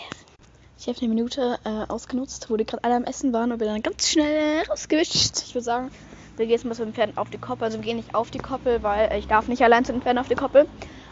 Ich 0.78 0.86
habe 0.86 0.98
eine 1.00 1.08
Minute 1.08 1.58
äh, 1.64 1.90
ausgenutzt, 1.90 2.48
wo 2.48 2.56
die 2.56 2.64
gerade 2.64 2.84
alle 2.84 2.94
am 2.94 3.04
Essen 3.04 3.32
waren 3.32 3.50
und 3.50 3.58
bin 3.58 3.66
dann 3.66 3.82
ganz 3.82 4.08
schnell 4.08 4.62
rausgewischt. 4.70 5.42
Ich 5.44 5.54
würde 5.54 5.64
sagen, 5.64 5.90
wir 6.36 6.46
gehen 6.46 6.52
jetzt 6.52 6.64
mal 6.64 6.74
zu 6.74 6.84
den 6.84 6.94
Pferden 6.94 7.18
auf 7.18 7.30
die 7.30 7.38
Koppel. 7.38 7.64
Also 7.64 7.78
wir 7.78 7.84
gehen 7.84 7.96
nicht 7.96 8.14
auf 8.14 8.30
die 8.30 8.38
Koppel, 8.38 8.82
weil 8.82 9.10
äh, 9.10 9.18
ich 9.18 9.26
darf 9.26 9.48
nicht 9.48 9.62
allein 9.62 9.84
zu 9.84 9.92
den 9.92 10.02
Pferden 10.02 10.18
auf 10.18 10.28
die 10.28 10.36
Koppel. 10.36 10.66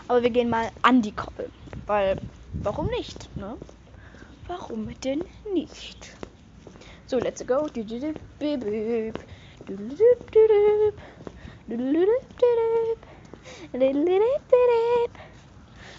Aber 0.06 0.22
wir 0.22 0.30
gehen 0.30 0.48
mal 0.48 0.70
an 0.82 1.02
die 1.02 1.10
Koppel. 1.10 1.50
Weil, 1.86 2.20
warum 2.62 2.86
nicht, 2.88 3.36
ne? 3.36 3.56
Warum 4.46 4.88
denn 5.00 5.24
nicht? 5.52 6.14
So, 7.06 7.18
let's 7.18 7.46
go. 7.46 7.66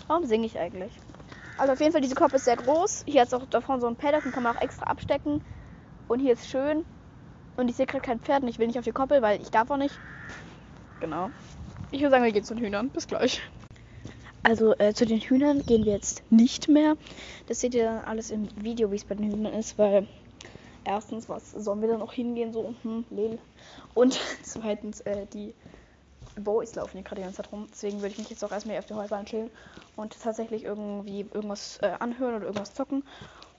Warum 0.07 0.25
singe 0.25 0.45
ich 0.45 0.57
eigentlich? 0.57 0.91
Also 1.57 1.73
auf 1.73 1.79
jeden 1.79 1.91
Fall, 1.91 2.01
diese 2.01 2.15
Koppel 2.15 2.35
ist 2.35 2.45
sehr 2.45 2.55
groß. 2.55 3.03
Hier 3.07 3.23
ist 3.23 3.33
auch 3.33 3.45
davon 3.47 3.81
so 3.81 3.87
ein 3.87 3.95
Paddock, 3.95 4.23
den 4.23 4.31
kann 4.31 4.43
man 4.43 4.55
auch 4.55 4.61
extra 4.61 4.85
abstecken. 4.85 5.43
Und 6.07 6.19
hier 6.19 6.33
ist 6.33 6.47
schön. 6.47 6.85
Und 7.57 7.69
ich 7.69 7.75
sehe 7.75 7.87
gerade 7.87 8.03
kein 8.03 8.19
Pferd 8.19 8.43
und 8.43 8.49
ich 8.49 8.59
will 8.59 8.67
nicht 8.67 8.77
auf 8.77 8.85
die 8.85 8.91
Koppel, 8.91 9.21
weil 9.21 9.41
ich 9.41 9.49
darf 9.49 9.71
auch 9.71 9.77
nicht. 9.77 9.97
Genau. 10.99 11.31
Ich 11.91 12.01
würde 12.01 12.11
sagen, 12.11 12.23
wir 12.23 12.31
gehen 12.31 12.43
zu 12.43 12.53
den 12.53 12.63
Hühnern. 12.63 12.89
Bis 12.89 13.07
gleich. 13.07 13.41
Also 14.47 14.73
äh, 14.77 14.93
zu 14.93 15.05
den 15.05 15.19
Hühnern 15.19 15.65
gehen 15.65 15.83
wir 15.83 15.91
jetzt 15.91 16.23
nicht 16.29 16.69
mehr. 16.69 16.95
Das 17.49 17.59
seht 17.59 17.75
ihr 17.75 17.83
dann 17.83 18.05
alles 18.05 18.31
im 18.31 18.47
Video, 18.63 18.89
wie 18.93 18.95
es 18.95 19.03
bei 19.03 19.13
den 19.13 19.29
Hühnern 19.29 19.53
ist, 19.53 19.77
weil 19.77 20.07
erstens, 20.85 21.27
was 21.27 21.51
sollen 21.51 21.81
wir 21.81 21.89
da 21.89 21.97
noch 21.97 22.13
hingehen, 22.13 22.53
so, 22.53 22.73
hm, 22.81 23.03
Lel. 23.09 23.39
Und 23.93 24.17
zweitens, 24.43 25.01
äh, 25.01 25.25
die 25.33 25.53
Boys 26.37 26.75
laufen 26.75 26.91
hier 26.93 27.01
gerade 27.01 27.19
die 27.19 27.25
ganze 27.25 27.43
Zeit 27.43 27.51
rum. 27.51 27.67
Deswegen 27.69 27.97
würde 27.97 28.13
ich 28.13 28.19
mich 28.19 28.29
jetzt 28.29 28.41
auch 28.41 28.53
erstmal 28.53 28.75
hier 28.75 28.79
auf 28.79 28.85
der 28.85 28.95
Heubahn 28.95 29.25
chillen 29.25 29.51
und 29.97 30.17
tatsächlich 30.17 30.63
irgendwie 30.63 31.25
irgendwas 31.33 31.79
äh, 31.81 31.91
anhören 31.99 32.35
oder 32.35 32.45
irgendwas 32.45 32.73
zocken 32.73 33.03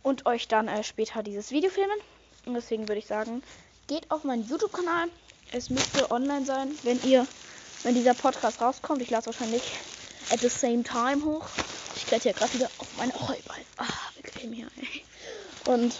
und 0.02 0.24
euch 0.24 0.48
dann 0.48 0.68
äh, 0.68 0.82
später 0.82 1.22
dieses 1.22 1.50
Video 1.50 1.68
filmen. 1.68 1.98
Und 2.46 2.54
deswegen 2.54 2.88
würde 2.88 3.00
ich 3.00 3.06
sagen, 3.06 3.42
geht 3.88 4.10
auf 4.10 4.24
meinen 4.24 4.48
YouTube-Kanal. 4.48 5.08
Es 5.52 5.68
müsste 5.68 6.10
online 6.10 6.46
sein, 6.46 6.70
wenn 6.82 6.98
ihr, 7.04 7.26
wenn 7.82 7.94
dieser 7.94 8.14
Podcast 8.14 8.62
rauskommt. 8.62 9.02
Ich 9.02 9.10
lade 9.10 9.26
wahrscheinlich 9.26 9.62
at 10.30 10.40
the 10.40 10.48
same 10.48 10.82
time 10.82 11.24
hoch. 11.24 11.46
Ich 11.96 12.06
klette 12.06 12.28
ja 12.28 12.34
gerade 12.34 12.52
wieder 12.54 12.70
auf 12.78 12.88
meine 12.96 13.12
Heuball. 13.14 13.60
Ah, 13.76 13.86
bequem 14.16 14.52
hier, 14.52 14.68
ey. 14.76 15.72
Und 15.72 15.94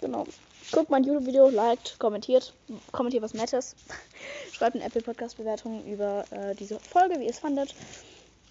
genau. 0.00 0.26
Guckt 0.70 0.90
mein 0.90 1.04
YouTube-Video, 1.04 1.48
liked, 1.48 1.98
kommentiert. 1.98 2.52
Kommentiert 2.92 3.22
was 3.22 3.34
Nettes. 3.34 3.74
Schreibt 4.52 4.76
eine 4.76 4.84
Apple-Podcast-Bewertung 4.84 5.84
über 5.86 6.24
äh, 6.30 6.54
diese 6.54 6.78
Folge, 6.78 7.18
wie 7.18 7.24
ihr 7.24 7.30
es 7.30 7.38
fandet. 7.38 7.74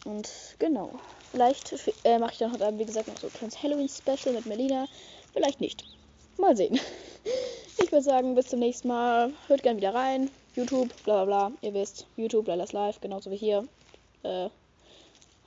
Und 0.05 0.29
genau. 0.57 0.99
Vielleicht 1.31 1.75
äh, 2.03 2.17
mache 2.17 2.31
ich 2.31 2.37
dann 2.39 2.53
heute, 2.53 2.77
wie 2.77 2.85
gesagt, 2.85 3.07
noch 3.07 3.17
so 3.17 3.27
ein 3.27 3.33
kleines 3.33 3.61
Halloween-Special 3.61 4.33
mit 4.33 4.45
Melina. 4.45 4.87
Vielleicht 5.33 5.61
nicht. 5.61 5.83
Mal 6.37 6.55
sehen. 6.55 6.79
Ich 7.79 7.91
würde 7.91 8.03
sagen, 8.03 8.33
bis 8.35 8.47
zum 8.47 8.59
nächsten 8.59 8.87
Mal. 8.87 9.31
Hört 9.47 9.61
gerne 9.61 9.77
wieder 9.77 9.93
rein. 9.93 10.31
YouTube, 10.55 10.89
bla 11.03 11.23
bla 11.23 11.47
bla. 11.47 11.57
Ihr 11.61 11.73
wisst, 11.73 12.07
YouTube, 12.17 12.47
Lala's 12.47 12.73
Live, 12.73 12.99
genauso 12.99 13.29
wie 13.29 13.37
hier. 13.37 13.67
Äh, 14.23 14.49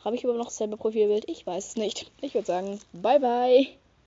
habe 0.04 0.16
ich 0.16 0.24
überhaupt 0.24 0.42
noch 0.42 0.50
selber 0.50 0.76
Profilbild? 0.76 1.24
Ich 1.28 1.46
weiß 1.46 1.68
es 1.68 1.76
nicht. 1.76 2.10
Ich 2.20 2.34
würde 2.34 2.46
sagen, 2.46 2.80
bye 2.92 3.20
bye. 3.20 3.79